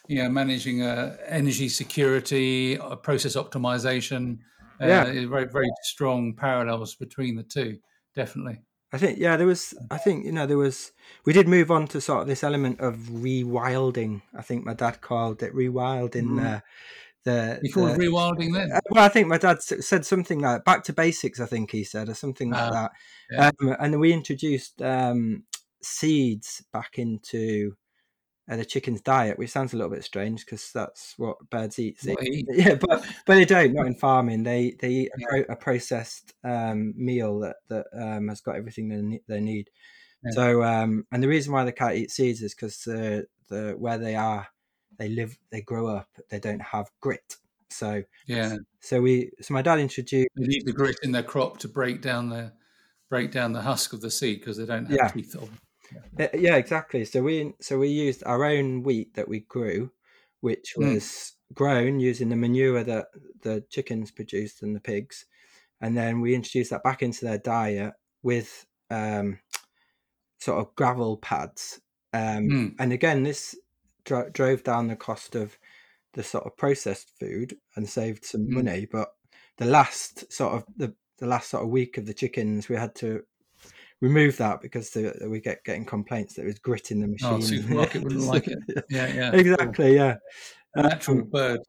you 0.09 0.23
know 0.23 0.29
managing 0.29 0.83
uh, 0.83 1.17
energy 1.27 1.69
security, 1.69 2.79
uh, 2.79 2.97
process 2.97 3.37
optimization. 3.37 4.39
Uh, 4.81 4.87
yeah, 4.87 5.05
very 5.27 5.47
very 5.47 5.71
strong 5.83 6.35
parallels 6.35 6.95
between 6.95 7.37
the 7.37 7.43
two. 7.43 7.79
Definitely. 8.15 8.61
I 8.93 8.99
think 8.99 9.19
yeah, 9.19 9.37
there 9.37 9.47
was. 9.47 9.75
I 9.91 9.99
think 9.99 10.25
you 10.25 10.33
know 10.33 10.47
there 10.47 10.59
was. 10.59 10.93
We 11.25 11.33
did 11.33 11.47
move 11.47 11.71
on 11.71 11.87
to 11.89 12.01
sort 12.01 12.23
of 12.23 12.27
this 12.27 12.43
element 12.43 12.81
of 12.81 12.97
rewilding. 12.97 14.23
I 14.37 14.43
think 14.43 14.65
my 14.65 14.75
dad 14.75 15.01
called 15.01 15.43
it 15.43 15.55
rewilding. 15.55 16.31
Mm. 16.31 16.57
Uh, 16.57 16.61
the 17.25 17.61
you 17.63 17.73
call 17.73 17.87
the, 17.87 17.93
rewilding 17.99 18.55
then? 18.55 18.73
Uh, 18.73 18.81
well, 18.91 19.05
I 19.05 19.09
think 19.09 19.29
my 19.29 19.39
dad 19.39 19.63
said 19.63 20.05
something 20.05 20.41
like 20.41 20.65
back 20.65 20.85
to 20.85 20.93
basics. 20.93 21.39
I 21.39 21.47
think 21.47 21.71
he 21.71 21.85
said 21.85 22.09
or 22.09 22.15
something 22.15 22.51
like 22.51 22.63
uh, 22.63 22.71
that. 22.71 22.93
Yeah. 23.31 23.51
Um, 23.61 23.77
and 23.79 24.01
we 24.01 24.13
introduced 24.13 24.81
um, 24.83 25.45
seeds 25.83 26.65
back 26.73 26.99
into 26.99 27.77
uh, 28.51 28.57
the 28.57 28.65
chicken's 28.65 29.01
diet, 29.01 29.39
which 29.39 29.51
sounds 29.51 29.73
a 29.73 29.77
little 29.77 29.93
bit 29.93 30.05
strange 30.05 30.45
because 30.45 30.71
that's 30.73 31.15
what 31.17 31.37
birds 31.51 31.79
eat. 31.79 31.99
eat. 32.05 32.47
Yeah, 32.53 32.75
but 32.75 33.07
but 33.27 33.35
they 33.35 33.45
don't. 33.45 33.75
Not 33.75 33.87
in 33.87 33.95
farming. 33.95 34.43
They 34.43 34.77
they 34.81 34.91
eat 34.91 35.11
a, 35.15 35.29
pro, 35.29 35.55
a 35.55 35.57
processed 35.57 36.35
um, 36.45 36.95
meal 36.97 37.41
that 37.41 37.57
that 37.69 37.87
um, 37.95 38.29
has 38.29 38.41
got 38.41 38.57
everything 38.57 38.89
they, 38.89 39.21
they 39.29 39.41
need. 39.41 39.71
Yeah. 40.25 40.33
So 40.33 40.63
um, 40.63 41.07
and 41.13 41.23
the 41.23 41.29
reason 41.29 41.53
why 41.53 41.65
they 41.65 41.73
can't 41.73 41.95
eat 41.95 42.11
seeds 42.11 42.43
is 42.43 42.55
because 42.55 42.79
the 42.79 43.27
the 43.49 43.75
where 43.79 43.99
they 43.99 44.17
are 44.17 44.49
they 45.01 45.09
live, 45.09 45.37
they 45.51 45.63
grow 45.63 45.89
up, 45.89 46.09
they 46.29 46.39
don't 46.39 46.61
have 46.61 46.91
grit. 47.01 47.37
So 47.71 48.03
yeah. 48.27 48.57
So 48.81 49.01
we, 49.01 49.31
so 49.41 49.55
my 49.55 49.63
dad 49.63 49.79
introduced. 49.79 50.29
They 50.37 50.47
need 50.47 50.67
the 50.67 50.73
grit 50.73 50.97
in 51.03 51.13
their 51.13 51.23
crop 51.23 51.59
to 51.59 51.69
break 51.69 52.03
down 52.03 52.29
the 52.29 52.53
break 53.09 53.33
down 53.33 53.53
the 53.53 53.63
husk 53.63 53.93
of 53.93 54.03
the 54.03 54.11
seed 54.11 54.41
because 54.41 54.59
they 54.59 54.67
don't 54.67 54.87
have 54.87 54.97
yeah. 54.97 55.09
teeth. 55.09 55.35
Yeah. 56.19 56.27
Uh, 56.27 56.37
yeah, 56.37 56.57
exactly. 56.57 57.05
So 57.05 57.23
we 57.23 57.53
so 57.61 57.79
we 57.79 57.89
used 57.89 58.23
our 58.25 58.45
own 58.45 58.83
wheat 58.83 59.15
that 59.15 59.29
we 59.29 59.41
grew, 59.41 59.93
which 60.41 60.75
hmm. 60.77 60.95
was 60.95 61.03
mm. 61.03 61.55
grown 61.55 62.01
using 62.01 62.29
the 62.29 62.37
manure 62.37 62.85
that 62.85 63.07
the 63.43 63.65
chickens 63.71 64.11
produced 64.11 64.63
and 64.63 64.75
the 64.75 64.81
pigs, 64.81 65.27
and 65.81 65.97
then 65.97 66.21
we 66.21 66.35
introduced 66.35 66.71
that 66.71 66.85
back 66.85 67.03
into 67.03 67.25
their 67.25 67.39
diet 67.39 67.95
with 68.23 68.67
um, 68.91 69.39
sort 70.39 70.59
of 70.59 70.75
gravel 70.75 71.17
pads. 71.17 71.81
Um, 72.13 72.49
mm. 72.49 72.75
And 72.79 72.93
again, 72.93 73.23
this 73.23 73.55
dro- 74.05 74.31
drove 74.31 74.65
down 74.65 74.89
the 74.89 74.97
cost 74.97 75.35
of 75.35 75.57
the 76.15 76.23
sort 76.23 76.45
of 76.45 76.57
processed 76.57 77.13
food 77.19 77.57
and 77.77 77.89
saved 77.89 78.25
some 78.25 78.43
mm. 78.43 78.51
money. 78.51 78.87
But 78.91 79.09
the 79.59 79.67
last 79.67 80.33
sort 80.33 80.55
of 80.55 80.65
the, 80.77 80.95
the 81.19 81.27
last 81.27 81.51
sort 81.51 81.63
of 81.63 81.71
week 81.71 81.99
of 81.99 82.07
the 82.07 82.15
chickens, 82.15 82.69
we 82.69 82.77
had 82.77 82.95
to 82.97 83.23
remove 84.01 84.37
that 84.39 84.61
because 84.61 84.91
the, 84.91 85.29
we 85.29 85.41
get 85.41 85.65
getting 85.65 85.85
complaints 85.85 86.35
that 86.35 86.43
it 86.43 86.47
was 86.47 86.59
grit 86.59 86.91
in 86.91 87.01
the 87.01 87.07
oh, 87.25 87.37
machine. 87.37 87.59
Oh, 87.59 87.63
supermarket 87.63 88.03
wouldn't 88.03 88.23
like 88.23 88.49
it. 88.49 88.59
Yeah, 88.91 89.13
yeah, 89.13 89.33
exactly. 89.33 89.95
Yeah, 89.95 90.17
natural 90.75 91.19
um, 91.19 91.31
bird. 91.31 91.61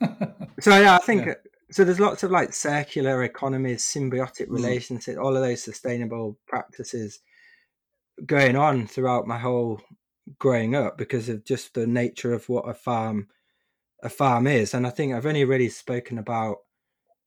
so 0.60 0.78
yeah, 0.78 0.94
I 0.94 0.98
think 0.98 1.26
yeah. 1.26 1.34
so. 1.70 1.84
There's 1.84 2.00
lots 2.00 2.22
of 2.22 2.30
like 2.30 2.52
circular 2.52 3.24
economies, 3.24 3.82
symbiotic 3.82 4.48
mm. 4.48 4.52
relationships, 4.52 5.18
all 5.18 5.36
of 5.36 5.42
those 5.42 5.62
sustainable 5.62 6.38
practices 6.46 7.20
going 8.24 8.56
on 8.56 8.86
throughout 8.86 9.26
my 9.26 9.38
whole 9.38 9.80
growing 10.38 10.74
up 10.74 10.96
because 10.96 11.28
of 11.28 11.44
just 11.44 11.74
the 11.74 11.86
nature 11.86 12.32
of 12.32 12.48
what 12.48 12.68
a 12.68 12.74
farm 12.74 13.28
a 14.02 14.08
farm 14.08 14.46
is. 14.46 14.74
And 14.74 14.86
I 14.86 14.90
think 14.90 15.12
I've 15.12 15.26
only 15.26 15.44
really 15.44 15.68
spoken 15.68 16.18
about 16.18 16.58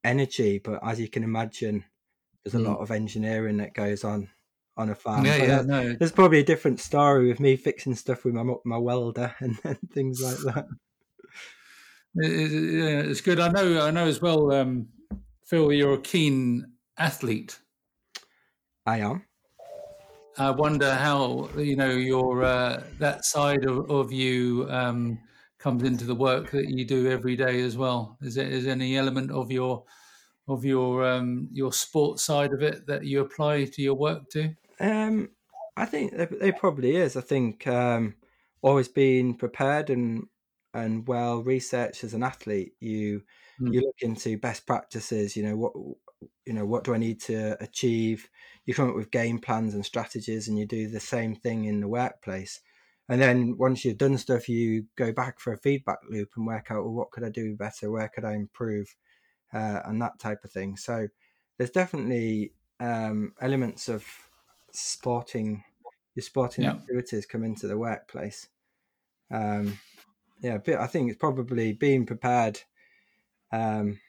energy, 0.03 0.59
but 0.59 0.79
as 0.85 0.99
you 0.99 1.09
can 1.09 1.23
imagine, 1.23 1.83
there's 2.43 2.55
a 2.55 2.59
mm. 2.59 2.67
lot 2.67 2.79
of 2.79 2.91
engineering 2.91 3.57
that 3.57 3.73
goes 3.73 4.03
on 4.03 4.29
on 4.77 4.89
a 4.89 4.95
farm. 4.95 5.25
Yeah, 5.25 5.37
yeah, 5.37 5.61
no. 5.61 5.93
There's 5.93 6.11
probably 6.11 6.39
a 6.39 6.43
different 6.43 6.79
story 6.79 7.27
with 7.27 7.39
me 7.39 7.55
fixing 7.55 7.95
stuff 7.95 8.23
with 8.23 8.33
my 8.33 8.43
my 8.63 8.77
welder 8.77 9.35
and, 9.39 9.57
and 9.63 9.77
things 9.91 10.21
like 10.21 10.53
that. 10.53 10.67
It, 12.15 12.31
it, 12.31 12.73
yeah, 12.73 12.99
it's 13.09 13.21
good. 13.21 13.39
I 13.39 13.49
know. 13.49 13.85
I 13.85 13.91
know 13.91 14.07
as 14.07 14.21
well, 14.21 14.51
um, 14.51 14.87
Phil. 15.45 15.71
You're 15.71 15.95
a 15.95 16.01
keen 16.01 16.65
athlete. 16.97 17.59
I 18.85 18.99
am. 18.99 19.23
I 20.37 20.51
wonder 20.51 20.93
how 20.93 21.49
you 21.57 21.75
know 21.75 21.89
your 21.89 22.43
uh, 22.43 22.83
that 22.99 23.25
side 23.25 23.65
of, 23.65 23.89
of 23.89 24.11
you 24.11 24.67
um, 24.69 25.19
comes 25.57 25.83
into 25.83 26.05
the 26.05 26.15
work 26.15 26.51
that 26.51 26.69
you 26.69 26.85
do 26.85 27.09
every 27.09 27.35
day 27.35 27.61
as 27.61 27.75
well. 27.75 28.17
Is 28.21 28.35
there 28.35 28.47
is 28.47 28.67
any 28.67 28.97
element 28.97 29.31
of 29.31 29.51
your 29.51 29.83
of 30.47 30.63
your 30.63 31.05
um, 31.05 31.49
your 31.51 31.73
sports 31.73 32.23
side 32.23 32.53
of 32.53 32.61
it 32.61 32.85
that 32.87 33.03
you 33.03 33.21
apply 33.21 33.65
to 33.65 33.81
your 33.81 33.95
work 33.95 34.29
too? 34.29 34.55
Um, 34.79 35.29
I 35.75 35.85
think 35.85 36.13
there, 36.15 36.53
probably 36.53 36.95
is. 36.95 37.15
I 37.15 37.21
think 37.21 37.67
um, 37.67 38.15
always 38.61 38.87
being 38.87 39.35
prepared 39.35 39.89
and 39.89 40.27
and 40.73 41.07
well 41.07 41.41
researched 41.41 42.03
as 42.03 42.13
an 42.13 42.23
athlete, 42.23 42.73
you 42.79 43.23
mm. 43.59 43.73
you 43.73 43.81
look 43.81 44.01
into 44.01 44.37
best 44.37 44.65
practices. 44.65 45.35
You 45.35 45.43
know 45.43 45.55
what 45.57 45.73
you 46.45 46.53
know 46.53 46.65
what 46.65 46.83
do 46.83 46.93
I 46.93 46.97
need 46.97 47.21
to 47.21 47.61
achieve 47.61 48.29
you 48.65 48.73
come 48.73 48.89
up 48.89 48.95
with 48.95 49.11
game 49.11 49.39
plans 49.39 49.73
and 49.73 49.85
strategies 49.85 50.47
and 50.47 50.57
you 50.57 50.65
do 50.65 50.87
the 50.87 50.99
same 50.99 51.35
thing 51.35 51.65
in 51.65 51.79
the 51.79 51.87
workplace 51.87 52.59
and 53.09 53.21
then 53.21 53.55
once 53.57 53.83
you've 53.83 53.97
done 53.97 54.17
stuff 54.17 54.49
you 54.49 54.85
go 54.95 55.11
back 55.11 55.39
for 55.39 55.53
a 55.53 55.57
feedback 55.57 55.99
loop 56.09 56.29
and 56.35 56.45
work 56.45 56.67
out 56.69 56.83
well, 56.83 56.93
what 56.93 57.11
could 57.11 57.23
i 57.23 57.29
do 57.29 57.55
better 57.55 57.91
where 57.91 58.09
could 58.09 58.25
i 58.25 58.33
improve 58.33 58.95
uh, 59.53 59.79
and 59.85 60.01
that 60.01 60.19
type 60.19 60.43
of 60.43 60.51
thing 60.51 60.75
so 60.75 61.07
there's 61.57 61.71
definitely 61.71 62.51
um, 62.79 63.33
elements 63.41 63.87
of 63.87 64.05
sporting 64.79 65.63
your 66.15 66.23
sporting 66.23 66.63
yeah. 66.63 66.71
activities 66.71 67.25
come 67.25 67.43
into 67.43 67.67
the 67.67 67.77
workplace 67.77 68.47
um, 69.31 69.77
yeah 70.41 70.57
but 70.57 70.75
i 70.75 70.87
think 70.87 71.09
it's 71.09 71.19
probably 71.19 71.73
being 71.73 72.05
prepared 72.05 72.59
um, 73.51 73.99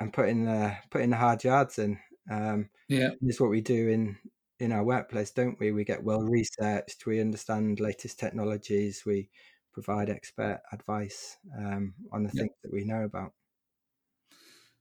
and 0.00 0.12
putting 0.12 0.44
the 0.44 0.76
putting 0.90 1.10
the 1.10 1.16
hard 1.16 1.42
yards 1.44 1.78
in 1.78 1.98
um, 2.30 2.68
yeah, 2.88 3.10
is 3.22 3.40
what 3.40 3.50
we 3.50 3.60
do 3.60 3.88
in 3.88 4.16
in 4.60 4.72
our 4.72 4.84
workplace, 4.84 5.30
don't 5.30 5.58
we? 5.60 5.72
We 5.72 5.84
get 5.84 6.02
well 6.02 6.22
researched. 6.22 7.06
We 7.06 7.20
understand 7.20 7.80
latest 7.80 8.18
technologies. 8.18 9.04
We 9.06 9.30
provide 9.72 10.10
expert 10.10 10.60
advice 10.72 11.36
um, 11.56 11.94
on 12.12 12.24
the 12.24 12.30
things 12.30 12.50
that 12.62 12.72
we 12.72 12.84
know 12.84 13.04
about. 13.04 13.32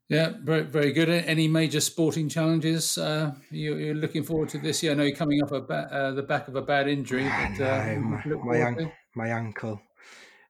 Yeah, 0.09 0.33
very, 0.41 0.63
very 0.63 0.93
good. 0.93 1.09
Any 1.09 1.49
major 1.49 1.81
sporting 1.81 2.29
challenges 2.29 2.97
uh, 2.97 3.33
you, 3.51 3.91
are 3.91 3.93
looking 3.93 4.23
forward 4.23 4.47
to 4.49 4.57
this 4.57 4.81
year? 4.81 4.93
I 4.93 4.95
know 4.95 5.03
you're 5.03 5.15
coming 5.15 5.41
off 5.41 5.49
ba- 5.49 5.89
uh, 5.91 6.11
the 6.11 6.23
back 6.23 6.47
of 6.47 6.55
a 6.55 6.61
bad 6.61 6.87
injury, 6.87 7.23
but 7.23 7.61
uh, 7.61 7.93
no, 7.95 7.99
my, 7.99 8.23
my, 8.45 8.63
un- 8.63 8.91
my, 9.15 9.27
ankle, 9.27 9.81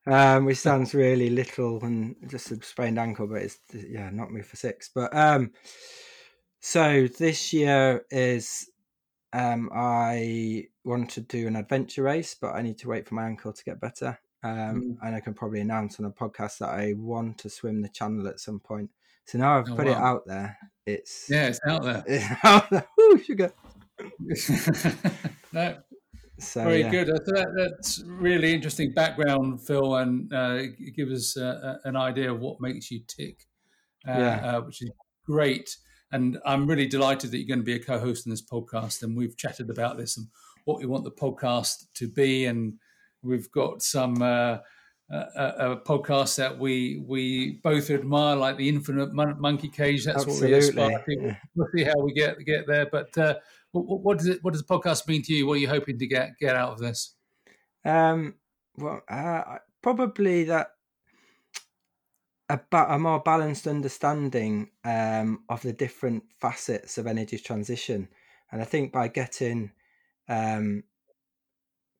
um, 0.06 0.44
which 0.44 0.58
sounds 0.58 0.94
really 0.94 1.28
little 1.28 1.84
and 1.84 2.14
just 2.28 2.52
a 2.52 2.62
sprained 2.62 3.00
ankle, 3.00 3.26
but 3.26 3.42
it's 3.42 3.58
yeah, 3.72 4.10
knocked 4.10 4.30
me 4.30 4.42
for 4.42 4.54
six. 4.54 4.90
But 4.94 5.14
um, 5.14 5.50
so 6.60 7.08
this 7.18 7.52
year 7.52 8.04
is 8.12 8.70
um, 9.32 9.70
I 9.74 10.68
want 10.84 11.10
to 11.10 11.20
do 11.20 11.48
an 11.48 11.56
adventure 11.56 12.04
race, 12.04 12.36
but 12.40 12.54
I 12.54 12.62
need 12.62 12.78
to 12.78 12.88
wait 12.88 13.08
for 13.08 13.16
my 13.16 13.26
ankle 13.26 13.52
to 13.52 13.64
get 13.64 13.80
better. 13.80 14.20
Um, 14.44 14.52
mm. 14.52 14.96
And 15.02 15.16
I 15.16 15.20
can 15.20 15.34
probably 15.34 15.60
announce 15.60 15.98
on 15.98 16.06
a 16.06 16.12
podcast 16.12 16.58
that 16.58 16.70
I 16.70 16.94
want 16.96 17.38
to 17.38 17.50
swim 17.50 17.82
the 17.82 17.88
channel 17.88 18.28
at 18.28 18.38
some 18.38 18.60
point. 18.60 18.90
So 19.28 19.36
now 19.36 19.58
I've 19.58 19.70
oh, 19.70 19.76
put 19.76 19.84
wow. 19.84 19.92
it 19.92 19.98
out 19.98 20.26
there. 20.26 20.58
It's 20.86 21.26
yeah, 21.28 21.48
it's 21.48 21.60
out 21.68 21.82
there. 21.82 22.02
It's 22.08 22.24
out 22.42 22.70
there. 22.70 22.88
Woo, 22.96 23.18
sugar. 23.22 23.52
no, 25.52 25.76
so, 26.38 26.64
very 26.64 26.80
yeah. 26.80 26.90
good. 26.90 27.08
That, 27.08 27.52
that's 27.54 28.02
really 28.06 28.54
interesting 28.54 28.94
background, 28.94 29.60
Phil, 29.66 29.96
and 29.96 30.32
uh, 30.32 30.62
give 30.96 31.10
us 31.10 31.36
uh, 31.36 31.76
an 31.84 31.94
idea 31.94 32.32
of 32.32 32.40
what 32.40 32.62
makes 32.62 32.90
you 32.90 33.00
tick, 33.06 33.44
uh, 34.08 34.12
yeah. 34.12 34.36
Uh, 34.46 34.60
which 34.62 34.80
is 34.80 34.90
great. 35.26 35.76
And 36.10 36.38
I'm 36.46 36.66
really 36.66 36.86
delighted 36.86 37.30
that 37.30 37.36
you're 37.36 37.54
going 37.54 37.58
to 37.58 37.66
be 37.66 37.74
a 37.74 37.84
co-host 37.84 38.24
in 38.24 38.30
this 38.30 38.40
podcast. 38.42 39.02
And 39.02 39.14
we've 39.14 39.36
chatted 39.36 39.68
about 39.68 39.98
this 39.98 40.16
and 40.16 40.26
what 40.64 40.78
we 40.78 40.86
want 40.86 41.04
the 41.04 41.10
podcast 41.10 41.84
to 41.96 42.08
be, 42.08 42.46
and 42.46 42.78
we've 43.22 43.50
got 43.50 43.82
some 43.82 44.22
uh, 44.22 44.58
a, 45.10 45.72
a, 45.72 45.76
podcast 45.76 46.36
that 46.36 46.58
we 46.58 47.02
we 47.06 47.60
both 47.62 47.90
admire, 47.90 48.36
like 48.36 48.56
the 48.56 48.68
Infinite 48.68 49.12
Mon- 49.12 49.40
Monkey 49.40 49.68
Cage. 49.68 50.04
That's 50.04 50.24
Absolutely. 50.24 50.50
what 50.50 50.88
we 50.90 50.94
aspire 50.94 51.04
to. 51.08 51.36
We'll 51.54 51.68
see 51.74 51.84
how 51.84 51.98
we 52.00 52.12
get 52.12 52.38
get 52.44 52.66
there. 52.66 52.86
But 52.90 53.16
uh, 53.16 53.34
what, 53.72 54.02
what, 54.02 54.18
does 54.18 54.26
it? 54.26 54.38
What 54.42 54.52
does 54.52 54.62
the 54.62 54.74
podcast 54.74 55.08
mean 55.08 55.22
to 55.22 55.32
you? 55.32 55.46
What 55.46 55.54
are 55.54 55.58
you 55.58 55.68
hoping 55.68 55.98
to 55.98 56.06
get 56.06 56.32
get 56.38 56.54
out 56.54 56.72
of 56.72 56.78
this? 56.78 57.14
Um, 57.84 58.34
well, 58.76 59.02
uh, 59.08 59.58
probably 59.82 60.44
that 60.44 60.72
a, 62.50 62.60
a 62.72 62.98
more 62.98 63.20
balanced 63.20 63.66
understanding 63.66 64.70
um, 64.84 65.44
of 65.48 65.62
the 65.62 65.72
different 65.72 66.24
facets 66.40 66.98
of 66.98 67.06
energy 67.06 67.38
transition, 67.38 68.08
and 68.52 68.60
I 68.60 68.64
think 68.64 68.92
by 68.92 69.08
getting 69.08 69.72
um, 70.28 70.84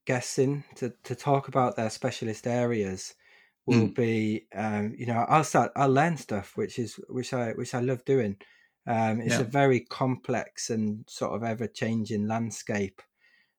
guests 0.09 0.39
in 0.39 0.65
to, 0.75 0.91
to 1.05 1.15
talk 1.15 1.49
about 1.49 1.77
their 1.77 1.91
specialist 1.91 2.47
areas 2.47 3.15
will 3.67 3.89
mm. 3.89 3.95
be 3.95 4.47
um, 4.55 4.95
you 4.97 5.05
know 5.05 5.27
I'll 5.29 5.45
start 5.45 5.71
I'll 5.77 5.93
learn 5.93 6.17
stuff 6.17 6.57
which 6.57 6.79
is 6.79 6.99
which 7.11 7.35
I 7.35 7.53
which 7.53 7.75
I 7.75 7.81
love 7.81 8.05
doing. 8.07 8.37
Um, 8.87 9.21
it's 9.21 9.35
yeah. 9.35 9.43
a 9.43 9.45
very 9.45 9.81
complex 9.81 10.71
and 10.71 11.05
sort 11.07 11.35
of 11.35 11.45
ever 11.45 11.67
changing 11.67 12.27
landscape, 12.27 13.03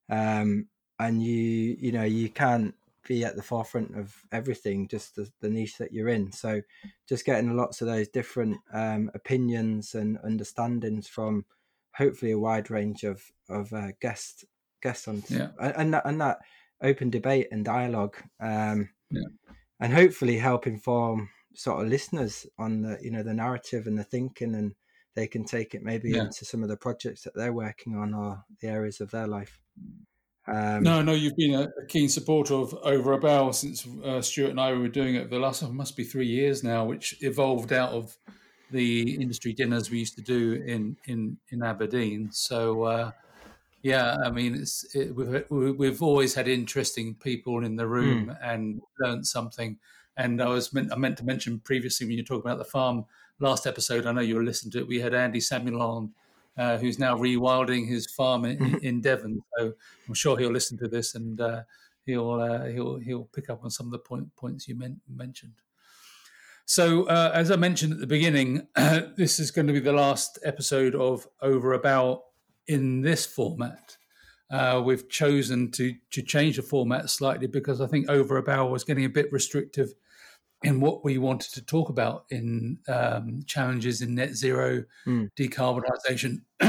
um, 0.10 0.66
and 0.98 1.22
you 1.22 1.78
you 1.80 1.92
know 1.92 2.04
you 2.04 2.30
can't 2.30 2.74
be 3.08 3.24
at 3.24 3.36
the 3.36 3.44
forefront 3.44 3.96
of 3.96 4.16
everything 4.32 4.88
just 4.88 5.16
the, 5.16 5.30
the 5.42 5.50
niche 5.50 5.78
that 5.78 5.94
you're 5.94 6.10
in. 6.10 6.32
So 6.32 6.62
just 7.08 7.26
getting 7.26 7.56
lots 7.56 7.82
of 7.82 7.88
those 7.88 8.08
different 8.08 8.58
um, 8.74 9.12
opinions 9.14 9.94
and 9.94 10.18
understandings 10.24 11.08
from 11.08 11.46
hopefully 11.94 12.32
a 12.32 12.40
wide 12.40 12.72
range 12.72 13.04
of 13.04 13.22
of 13.50 13.72
uh, 13.72 13.92
guest 14.02 14.46
guests 14.82 15.08
on, 15.08 15.24
yeah. 15.30 15.50
and 15.60 15.94
that, 15.94 16.04
and 16.06 16.22
that 16.22 16.40
open 16.82 17.10
debate 17.10 17.48
and 17.52 17.66
dialogue, 17.66 18.16
um, 18.40 18.90
yeah. 19.12 19.28
and 19.80 19.94
hopefully 19.94 20.38
help 20.38 20.68
inform 20.68 21.30
sort 21.54 21.82
of 21.84 21.90
listeners 21.90 22.46
on 22.58 22.82
the 22.82 22.98
you 23.02 23.12
know 23.12 23.24
the 23.24 23.34
narrative 23.34 23.88
and 23.88 23.98
the 23.98 24.04
thinking, 24.04 24.56
and 24.56 24.76
they 25.16 25.28
can 25.28 25.44
take 25.44 25.74
it 25.74 25.84
maybe 25.84 26.12
yeah. 26.12 26.24
into 26.24 26.46
some 26.46 26.64
of 26.64 26.70
the 26.70 26.78
projects 26.78 27.24
that 27.24 27.36
they're 27.36 27.54
working 27.54 27.96
on 27.96 28.14
or 28.14 28.44
the 28.62 28.68
areas 28.68 29.02
of 29.02 29.12
their 29.12 29.28
life. 29.28 29.60
Um, 30.48 30.82
no, 30.82 31.02
know 31.04 31.14
you've 31.14 31.36
been 31.36 31.54
a, 31.54 31.64
a, 31.64 31.86
keen 31.88 32.10
supporter 32.10 32.56
of 32.56 32.74
Over 32.82 33.14
a 33.14 33.20
Barrel 33.20 33.54
since 33.54 33.86
uh, 34.04 34.20
Stuart 34.20 34.50
and 34.50 34.60
I 34.60 34.74
were 34.74 34.88
doing 34.88 35.14
it 35.14 35.26
for 35.26 35.36
the 35.36 35.40
last, 35.40 35.62
oh, 35.62 35.72
must 35.72 35.96
be 35.96 36.04
three 36.04 36.26
years 36.26 36.64
now, 36.64 36.86
which 36.86 37.16
evolved 37.22 37.72
out 37.72 37.92
of 37.92 38.18
the 38.72 39.16
industry 39.22 39.54
dinners 39.54 39.92
we 39.92 40.00
used 40.00 40.16
to 40.16 40.22
do 40.22 40.54
in 40.66 40.98
in 41.06 41.38
in 41.50 41.64
Aberdeen. 41.64 42.30
So 42.32 42.84
uh, 42.84 43.12
yeah, 43.82 44.18
I 44.24 44.30
mean, 44.30 44.56
it's 44.56 44.84
it, 44.96 45.16
we've 45.16 45.46
we've 45.50 46.04
always 46.04 46.34
had 46.34 46.48
interesting 46.48 47.16
people 47.16 47.64
in 47.64 47.76
the 47.76 47.88
room 47.88 48.28
mm. 48.28 48.38
and 48.44 48.82
learned 49.00 49.26
something. 49.26 49.78
And 50.18 50.42
I 50.42 50.50
was 50.50 50.74
meant 50.74 50.92
I 50.92 50.98
meant 50.98 51.18
to 51.20 51.26
mention 51.26 51.60
previously 51.60 52.06
when 52.06 52.18
you 52.18 52.24
talk 52.24 52.44
about 52.44 52.58
the 52.58 52.66
farm 52.66 53.06
last 53.40 53.66
episode. 53.66 54.06
I 54.06 54.12
know 54.12 54.22
you 54.22 54.36
were 54.36 54.44
listening 54.44 54.72
to 54.72 54.80
it. 54.80 54.88
We 54.88 55.00
had 55.00 55.14
Andy 55.14 55.40
Samuel 55.40 55.82
on, 55.82 56.12
uh, 56.58 56.78
who's 56.78 57.00
now 57.00 57.16
rewilding 57.18 57.88
his 57.88 58.06
farm 58.06 58.44
in, 58.44 58.58
hmm. 58.58 58.76
in, 58.82 59.02
Devon. 59.02 59.42
So 59.58 59.74
I'm 60.08 60.14
sure 60.14 60.38
he'll 60.38 60.52
listen 60.52 60.78
to 60.80 60.90
this 60.90 61.16
and 61.16 61.40
uh, 61.40 61.62
he'll 62.06 62.32
uh, 62.34 62.66
he'll 62.66 62.98
he'll 62.98 63.30
pick 63.34 63.50
up 63.50 63.64
on 63.64 63.70
some 63.70 63.86
of 63.86 63.94
the 63.94 64.00
point, 64.00 64.36
points 64.36 64.68
you 64.68 64.76
men- 64.76 65.00
mentioned. 65.08 65.54
So, 66.66 67.06
uh, 67.06 67.32
as 67.34 67.50
I 67.50 67.56
mentioned 67.56 67.94
at 67.94 68.00
the 68.00 68.06
beginning, 68.06 68.68
this 68.76 69.40
is 69.40 69.50
going 69.50 69.68
to 69.68 69.74
be 69.74 69.80
the 69.80 69.94
last 69.94 70.38
episode 70.44 70.94
of 70.94 71.28
Over 71.42 71.74
a 71.74 71.80
Barrel 71.80 72.26
in 72.70 73.02
this 73.02 73.26
format. 73.26 73.98
Uh, 74.52 74.82
we've 74.84 75.10
chosen 75.10 75.70
to 75.72 75.94
to 76.12 76.22
change 76.22 76.56
the 76.56 76.62
format 76.62 77.10
slightly 77.10 77.48
because 77.48 77.82
I 77.82 77.88
think 77.88 78.10
over 78.10 78.38
a 78.38 78.44
barrel 78.44 78.72
was 78.72 78.84
getting 78.84 79.06
a 79.06 79.10
bit 79.10 79.32
restrictive 79.34 79.94
in 80.64 80.80
what 80.80 81.04
we 81.04 81.18
wanted 81.18 81.54
to 81.54 81.66
talk 81.66 81.90
about 81.90 82.26
in 82.30 82.78
um, 82.88 83.44
challenges 83.46 84.02
in 84.02 84.16
net 84.16 84.34
zero 84.36 84.84
mm. 85.06 85.30
decarbonisation. 85.38 86.42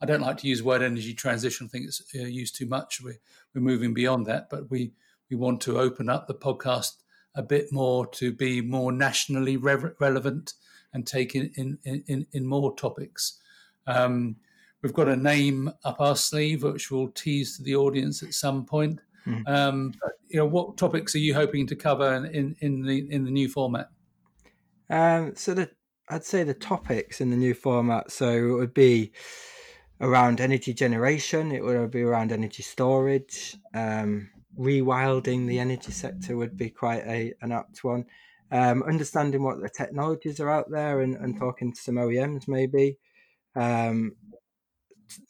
I 0.00 0.06
don't 0.06 0.20
like 0.20 0.38
to 0.38 0.48
use 0.48 0.62
word 0.62 0.82
energy 0.82 1.12
transition. 1.14 1.66
I 1.66 1.70
think 1.70 1.86
it's 1.86 2.02
uh, 2.14 2.26
used 2.26 2.56
too 2.56 2.66
much. 2.66 3.00
We're, 3.02 3.18
we're 3.54 3.60
moving 3.60 3.94
beyond 3.94 4.26
that, 4.26 4.48
but 4.50 4.70
we 4.70 4.92
we 5.30 5.36
want 5.36 5.60
to 5.62 5.78
open 5.78 6.08
up 6.08 6.26
the 6.26 6.34
podcast 6.34 6.92
a 7.34 7.42
bit 7.42 7.72
more 7.72 8.06
to 8.06 8.32
be 8.32 8.60
more 8.60 8.90
nationally 8.90 9.56
re- 9.56 9.92
relevant 10.00 10.54
and 10.92 11.06
take 11.06 11.34
in 11.34 11.50
in, 11.84 12.02
in, 12.06 12.26
in 12.32 12.46
more 12.46 12.74
topics. 12.74 13.38
Um, 13.86 14.36
We've 14.82 14.92
got 14.92 15.08
a 15.08 15.16
name 15.16 15.72
up 15.84 16.00
our 16.00 16.16
sleeve, 16.16 16.62
which 16.62 16.90
we'll 16.90 17.08
tease 17.08 17.56
to 17.56 17.62
the 17.62 17.74
audience 17.74 18.22
at 18.22 18.34
some 18.34 18.64
point. 18.64 19.00
Mm. 19.26 19.48
Um, 19.48 19.94
you 20.28 20.38
know, 20.38 20.46
what 20.46 20.76
topics 20.76 21.14
are 21.14 21.18
you 21.18 21.34
hoping 21.34 21.66
to 21.66 21.76
cover 21.76 22.14
in, 22.32 22.56
in 22.60 22.82
the 22.82 23.10
in 23.10 23.24
the 23.24 23.30
new 23.30 23.48
format? 23.48 23.88
Um, 24.88 25.34
so 25.34 25.54
the 25.54 25.70
I'd 26.08 26.24
say 26.24 26.42
the 26.44 26.54
topics 26.54 27.20
in 27.20 27.30
the 27.30 27.36
new 27.36 27.54
format. 27.54 28.10
So 28.10 28.30
it 28.30 28.52
would 28.52 28.74
be 28.74 29.12
around 30.00 30.40
energy 30.40 30.72
generation. 30.72 31.52
It 31.52 31.62
would 31.62 31.90
be 31.90 32.02
around 32.02 32.32
energy 32.32 32.62
storage. 32.62 33.56
Um, 33.74 34.30
rewilding 34.58 35.46
the 35.46 35.58
energy 35.58 35.92
sector 35.92 36.36
would 36.36 36.56
be 36.56 36.70
quite 36.70 37.04
a 37.06 37.34
an 37.42 37.52
apt 37.52 37.84
one. 37.84 38.06
Um, 38.50 38.82
understanding 38.84 39.42
what 39.42 39.60
the 39.60 39.68
technologies 39.68 40.40
are 40.40 40.48
out 40.48 40.70
there 40.70 41.02
and, 41.02 41.16
and 41.16 41.36
talking 41.36 41.72
to 41.72 41.80
some 41.80 41.96
OEMs 41.96 42.48
maybe. 42.48 42.96
Um, 43.54 44.16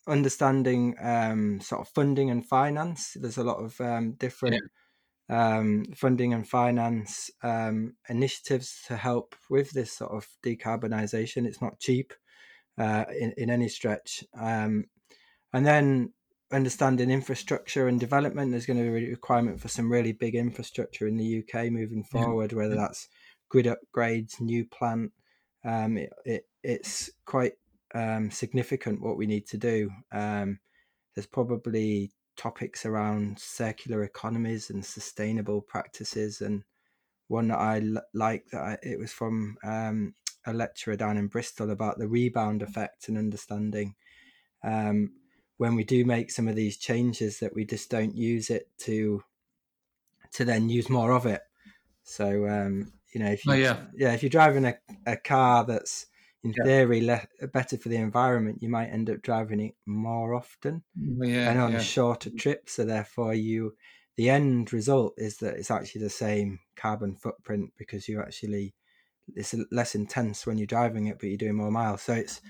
understanding 0.07 0.95
um, 1.01 1.61
sort 1.61 1.83
of 1.83 1.89
funding 1.89 2.31
and 2.31 2.47
finance. 2.47 3.17
There's 3.21 3.39
a 3.39 3.45
lot 3.45 3.59
of 3.59 3.81
um, 3.81 4.13
different 4.13 4.63
yeah. 5.29 5.59
um, 5.59 5.87
funding 5.95 6.33
and 6.35 6.49
finance 6.49 7.31
um, 7.43 7.95
initiatives 8.09 8.83
to 8.89 8.97
help 8.97 9.35
with 9.51 9.71
this 9.71 9.93
sort 9.93 10.13
of 10.13 10.27
decarbonisation. 10.45 11.47
It's 11.47 11.63
not 11.63 11.81
cheap 11.81 12.13
uh, 12.79 13.05
in, 13.19 13.35
in 13.37 13.51
any 13.51 13.69
stretch. 13.69 14.25
Um, 14.39 14.85
and 15.53 15.67
then 15.67 16.13
understanding 16.53 17.11
infrastructure 17.11 17.89
and 17.89 18.01
development. 18.01 18.51
There's 18.51 18.67
going 18.67 18.79
to 18.79 18.91
be 18.91 19.07
a 19.07 19.11
requirement 19.11 19.61
for 19.61 19.69
some 19.69 19.91
really 19.91 20.13
big 20.13 20.35
infrastructure 20.35 21.07
in 21.07 21.17
the 21.17 21.43
UK 21.43 21.71
moving 21.71 22.05
forward, 22.05 22.53
yeah. 22.53 22.59
whether 22.59 22.75
that's 22.75 23.09
grid 23.49 23.67
upgrades, 23.67 24.41
new 24.41 24.65
plant. 24.65 25.13
Um, 25.65 25.99
it, 25.99 26.11
it, 26.25 26.43
it's 26.63 27.11
quite 27.25 27.53
um, 27.95 28.31
significant 28.31 29.01
what 29.01 29.17
we 29.17 29.27
need 29.27 29.47
to 29.49 29.57
do. 29.57 29.91
Um, 30.13 30.61
there's 31.15 31.27
probably 31.27 32.13
topics 32.37 32.87
around 32.87 33.39
circular 33.39 34.05
economies 34.05 34.71
and 34.71 34.85
sustainable 34.85 35.61
practices, 35.61 36.41
and 36.41 36.65
one 37.29 37.49
that 37.49 37.59
I 37.59 37.81
l- 37.81 38.03
like 38.15 38.47
that 38.53 38.63
I, 38.63 38.79
it 38.83 38.99
was 38.99 39.13
from 39.13 39.57
um, 39.65 40.15
a 40.47 40.53
lecturer 40.53 40.97
down 40.97 41.17
in 41.17 41.29
Bristol 41.29 41.71
about 41.71 41.99
the 41.99 42.09
rebound 42.09 42.63
effect 42.63 43.09
and 43.09 43.19
understanding 43.19 43.95
um, 44.63 45.13
when 45.57 45.75
we 45.75 45.85
do 45.85 46.05
make 46.05 46.31
some 46.31 46.49
of 46.49 46.57
these 46.57 46.79
changes 46.79 47.41
that 47.41 47.55
we 47.55 47.65
just 47.65 47.91
don't 47.91 48.17
use 48.17 48.51
it 48.51 48.69
to 48.79 49.23
to 50.33 50.45
then 50.45 50.69
use 50.69 50.89
more 50.91 51.13
of 51.13 51.27
it. 51.27 51.43
So 52.05 52.47
um, 52.49 52.93
you 53.13 53.21
know, 53.21 53.31
if 53.31 53.45
you 53.45 53.53
oh, 53.53 53.57
yeah. 53.57 53.77
yeah, 53.95 54.13
if 54.13 54.23
you're 54.23 54.31
driving 54.31 54.65
a, 54.65 54.75
a 55.07 55.17
car 55.17 55.65
that's 55.65 56.07
in 56.45 56.53
yeah. 56.53 56.65
theory 56.65 57.01
le- 57.01 57.49
better 57.53 57.77
for 57.77 57.89
the 57.89 57.97
environment, 57.97 58.63
you 58.63 58.69
might 58.69 58.89
end 58.89 59.11
up 59.11 59.23
driving 59.23 59.61
it 59.61 59.75
more 59.87 60.35
often 60.35 60.83
mm, 60.99 61.27
yeah, 61.27 61.51
and 61.51 61.61
on 61.61 61.73
yeah. 61.73 61.79
shorter 61.79 62.31
trips. 62.31 62.75
So 62.75 62.85
therefore, 62.85 63.35
you 63.35 63.77
the 64.17 64.31
end 64.31 64.73
result 64.73 65.15
is 65.17 65.39
that 65.39 65.55
it's 65.57 65.71
actually 65.71 66.03
the 66.03 66.11
same 66.11 66.61
carbon 66.77 67.17
footprint 67.17 67.73
because 67.77 68.09
you 68.09 68.21
actually 68.21 68.75
it's 69.35 69.55
less 69.71 69.95
intense 69.95 70.47
when 70.47 70.59
you're 70.59 70.67
driving 70.67 71.07
it, 71.07 71.19
but 71.19 71.29
you're 71.29 71.37
doing 71.39 71.57
more 71.57 71.71
miles. 71.71 72.03
So 72.03 72.15
it's 72.15 72.41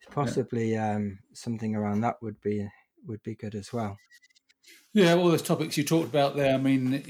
it's 0.00 0.12
possibly 0.14 0.76
um, 0.76 1.20
something 1.32 1.74
around 1.74 2.00
that 2.00 2.22
would 2.22 2.40
be 2.40 2.68
would 3.06 3.22
be 3.22 3.34
good 3.34 3.54
as 3.54 3.72
well. 3.72 3.98
Yeah, 4.94 5.14
all 5.14 5.28
those 5.28 5.42
topics 5.42 5.76
you 5.76 5.82
talked 5.82 6.08
about 6.08 6.36
there. 6.36 6.54
I 6.54 6.56
mean, 6.56 7.02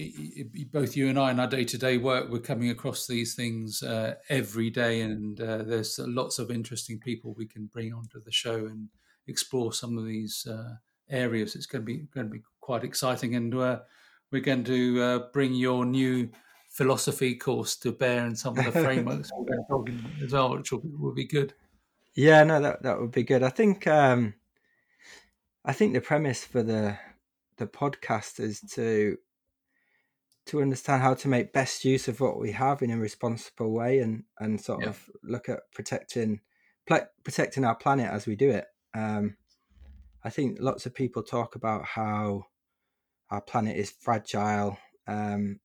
both 0.73 0.97
you 0.97 1.11
and 1.11 1.19
I 1.19 1.31
in 1.31 1.39
our 1.39 1.47
day 1.47 1.65
to 1.65 1.77
day 1.77 1.99
work, 1.99 2.31
we're 2.31 2.39
coming 2.39 2.71
across 2.71 3.07
these 3.07 3.35
things 3.35 3.83
uh, 3.83 4.15
every 4.31 4.71
day, 4.71 5.03
and 5.03 5.39
uh, 5.39 5.59
there's 5.59 5.99
lots 5.99 6.39
of 6.39 6.51
interesting 6.51 6.99
people 6.99 7.35
we 7.37 7.47
can 7.47 7.67
bring 7.67 7.93
onto 7.93 8.23
the 8.23 8.33
show 8.33 8.55
and 8.55 8.89
explore 9.27 9.75
some 9.75 9.99
of 9.99 10.07
these 10.07 10.47
uh, 10.47 10.77
areas. 11.11 11.55
It's 11.55 11.67
going 11.67 11.83
to 11.83 11.87
be 11.87 12.07
going 12.15 12.27
to 12.27 12.33
be 12.33 12.43
quite 12.63 12.85
exciting, 12.85 13.35
and 13.35 13.55
uh, 13.55 13.81
we're 14.33 14.41
going 14.41 14.65
to 14.65 15.03
uh, 15.03 15.19
bring 15.35 15.53
your 15.53 15.85
new 15.85 16.31
philosophy 16.71 17.35
course 17.35 17.77
to 17.77 17.93
bear 17.93 18.25
and 18.25 18.39
some 18.39 18.59
of 18.59 18.65
the 18.65 18.73
frameworks 18.73 19.31
we're 19.37 19.59
talking 19.69 20.03
as 20.25 20.33
well, 20.33 20.57
which 20.57 20.73
will, 20.73 20.81
will, 20.99 21.15
be 21.15 21.27
good. 21.27 21.53
Yeah, 22.15 22.45
no, 22.45 22.63
that 22.63 22.83
that 22.83 22.99
would 22.99 23.13
be 23.13 23.25
good. 23.25 23.43
I 23.43 23.51
think 23.51 23.87
um, 23.87 24.33
I 25.67 25.75
think 25.75 25.93
the 25.93 26.01
premise 26.01 26.45
for 26.45 26.63
the 26.63 26.97
the 27.59 27.67
podcasters 27.67 28.61
to 28.75 29.17
to 30.47 30.61
understand 30.61 31.03
how 31.03 31.15
to 31.15 31.29
make 31.29 31.53
best 31.53 31.85
use 31.85 32.07
of 32.07 32.21
what 32.21 32.39
we 32.39 32.53
have 32.53 32.83
in 32.83 32.91
a 32.91 32.99
responsible 32.99 33.73
way 33.73 33.99
and 34.01 34.25
and 34.39 34.61
sort 34.61 34.83
yeah. 34.83 34.89
of 34.89 35.11
look 35.23 35.49
at 35.49 35.61
protecting 35.73 36.41
protecting 37.25 37.65
our 37.65 37.75
planet 37.75 38.11
as 38.11 38.27
we 38.27 38.37
do 38.37 38.51
it 38.51 38.67
um, 38.95 39.37
i 40.23 40.31
think 40.31 40.59
lots 40.61 40.87
of 40.87 40.95
people 40.95 41.23
talk 41.23 41.55
about 41.55 41.85
how 41.85 42.45
our 43.31 43.41
planet 43.41 43.77
is 43.77 43.91
fragile 43.91 44.77
um, 45.07 45.59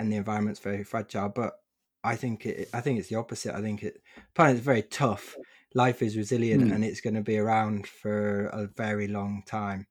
and 0.00 0.10
the 0.10 0.16
environment's 0.16 0.60
very 0.60 0.84
fragile 0.84 1.28
but 1.28 1.52
i 2.02 2.16
think 2.16 2.46
it 2.46 2.68
i 2.72 2.80
think 2.80 2.98
it's 2.98 3.08
the 3.08 3.16
opposite 3.16 3.54
i 3.54 3.60
think 3.60 3.82
it 3.82 4.00
planet's 4.34 4.60
very 4.60 4.82
tough 4.82 5.36
life 5.74 6.00
is 6.00 6.16
resilient 6.16 6.64
mm. 6.64 6.74
and 6.74 6.82
it's 6.82 7.02
going 7.02 7.14
to 7.14 7.20
be 7.20 7.36
around 7.36 7.86
for 7.86 8.46
a 8.46 8.66
very 8.66 9.06
long 9.06 9.42
time 9.46 9.86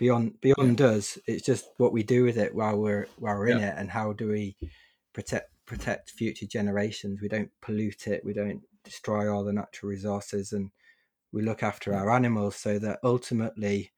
beyond 0.00 0.40
beyond 0.40 0.80
yeah. 0.80 0.86
us. 0.86 1.18
It's 1.26 1.44
just 1.44 1.68
what 1.76 1.92
we 1.92 2.02
do 2.02 2.24
with 2.24 2.38
it 2.38 2.54
while 2.54 2.76
we're 2.76 3.06
while 3.18 3.36
we're 3.36 3.50
yeah. 3.50 3.56
in 3.56 3.62
it, 3.62 3.74
and 3.76 3.90
how 3.90 4.12
do 4.14 4.28
we 4.28 4.56
protect 5.12 5.50
protect 5.66 6.10
future 6.10 6.46
generations? 6.46 7.20
We 7.20 7.28
don't 7.28 7.50
pollute 7.60 8.08
it. 8.08 8.24
We 8.24 8.32
don't 8.32 8.62
destroy 8.82 9.32
all 9.32 9.44
the 9.44 9.52
natural 9.52 9.90
resources, 9.90 10.52
and 10.52 10.70
we 11.32 11.42
look 11.42 11.62
after 11.62 11.94
our 11.94 12.10
animals 12.10 12.56
so 12.56 12.78
that 12.80 12.98
ultimately 13.04 13.92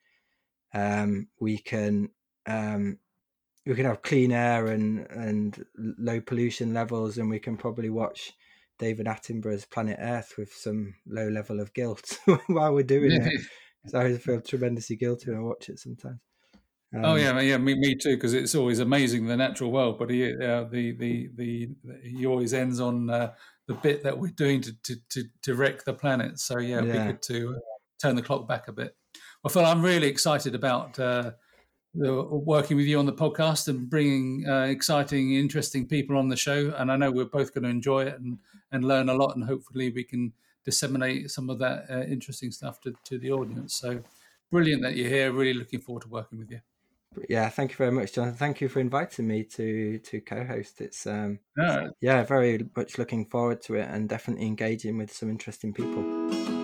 um, 0.74 1.28
we 1.40 1.56
can 1.56 2.10
um, 2.46 2.98
we 3.64 3.76
can 3.76 3.86
have 3.86 4.02
clean 4.02 4.32
air 4.32 4.66
and 4.66 5.06
and 5.08 5.64
low 5.78 6.20
pollution 6.20 6.74
levels, 6.74 7.16
and 7.16 7.30
we 7.30 7.38
can 7.38 7.56
probably 7.56 7.88
watch. 7.88 8.32
David 8.78 9.06
Attenborough's 9.06 9.66
Planet 9.66 9.98
Earth 10.00 10.34
with 10.36 10.52
some 10.52 10.94
low 11.06 11.28
level 11.28 11.60
of 11.60 11.72
guilt 11.72 12.18
while 12.48 12.74
we're 12.74 12.82
doing 12.82 13.12
it. 13.12 13.40
So 13.86 14.00
I 14.00 14.16
feel 14.16 14.40
tremendously 14.40 14.96
guilty 14.96 15.30
when 15.30 15.40
I 15.40 15.42
watch 15.42 15.68
it 15.68 15.78
sometimes. 15.78 16.20
Oh, 16.94 16.98
um, 16.98 17.04
oh 17.04 17.14
yeah, 17.16 17.40
yeah, 17.40 17.56
me, 17.58 17.74
me 17.74 17.94
too. 17.94 18.16
Because 18.16 18.34
it's 18.34 18.54
always 18.54 18.78
amazing 18.78 19.26
the 19.26 19.36
natural 19.36 19.72
world, 19.72 19.98
but 19.98 20.10
he, 20.10 20.32
uh, 20.34 20.64
the, 20.64 20.92
the 20.92 21.30
the 21.34 21.68
he 22.02 22.26
always 22.26 22.54
ends 22.54 22.80
on 22.80 23.10
uh, 23.10 23.32
the 23.66 23.74
bit 23.74 24.02
that 24.02 24.18
we're 24.18 24.28
doing 24.28 24.60
to, 24.60 24.72
to 25.08 25.24
to, 25.42 25.54
wreck 25.54 25.84
the 25.84 25.94
planet. 25.94 26.38
So 26.38 26.58
yeah, 26.58 26.78
it'd 26.78 26.94
yeah. 26.94 27.06
be 27.06 27.12
good 27.12 27.22
to 27.22 27.54
uh, 27.56 27.60
turn 28.00 28.16
the 28.16 28.22
clock 28.22 28.46
back 28.46 28.68
a 28.68 28.72
bit. 28.72 28.94
Well, 29.42 29.50
Phil, 29.50 29.64
I'm 29.64 29.82
really 29.82 30.06
excited 30.06 30.54
about 30.54 30.98
uh, 30.98 31.32
the, 31.94 32.22
working 32.22 32.76
with 32.76 32.86
you 32.86 32.98
on 32.98 33.06
the 33.06 33.12
podcast 33.12 33.68
and 33.68 33.88
bringing 33.88 34.44
uh, 34.48 34.64
exciting, 34.64 35.34
interesting 35.34 35.86
people 35.86 36.16
on 36.16 36.28
the 36.28 36.36
show. 36.36 36.72
And 36.76 36.92
I 36.92 36.96
know 36.96 37.10
we're 37.10 37.24
both 37.24 37.54
going 37.54 37.64
to 37.64 37.70
enjoy 37.70 38.04
it 38.04 38.20
and 38.20 38.38
and 38.70 38.84
learn 38.84 39.08
a 39.08 39.14
lot. 39.14 39.34
And 39.34 39.44
hopefully, 39.44 39.90
we 39.90 40.04
can 40.04 40.32
disseminate 40.64 41.30
some 41.30 41.50
of 41.50 41.58
that 41.58 41.86
uh, 41.90 42.02
interesting 42.02 42.50
stuff 42.50 42.80
to, 42.80 42.94
to 43.04 43.18
the 43.18 43.32
audience. 43.32 43.74
So 43.74 44.02
brilliant 44.50 44.82
that 44.82 44.96
you're 44.96 45.08
here. 45.08 45.32
Really 45.32 45.54
looking 45.54 45.80
forward 45.80 46.02
to 46.02 46.08
working 46.08 46.38
with 46.38 46.50
you. 46.50 46.60
Yeah, 47.28 47.48
thank 47.50 47.72
you 47.72 47.76
very 47.76 47.92
much, 47.92 48.14
Jonathan. 48.14 48.36
Thank 48.36 48.60
you 48.60 48.68
for 48.68 48.80
inviting 48.80 49.26
me 49.26 49.44
to 49.44 49.98
to 49.98 50.20
co-host. 50.20 50.80
It's 50.80 51.06
um, 51.06 51.40
yeah, 51.56 51.88
yeah 52.00 52.22
very 52.22 52.66
much 52.74 52.98
looking 52.98 53.26
forward 53.26 53.60
to 53.62 53.74
it 53.74 53.88
and 53.90 54.08
definitely 54.08 54.46
engaging 54.46 54.96
with 54.98 55.12
some 55.12 55.28
interesting 55.28 55.74
people. 55.74 56.61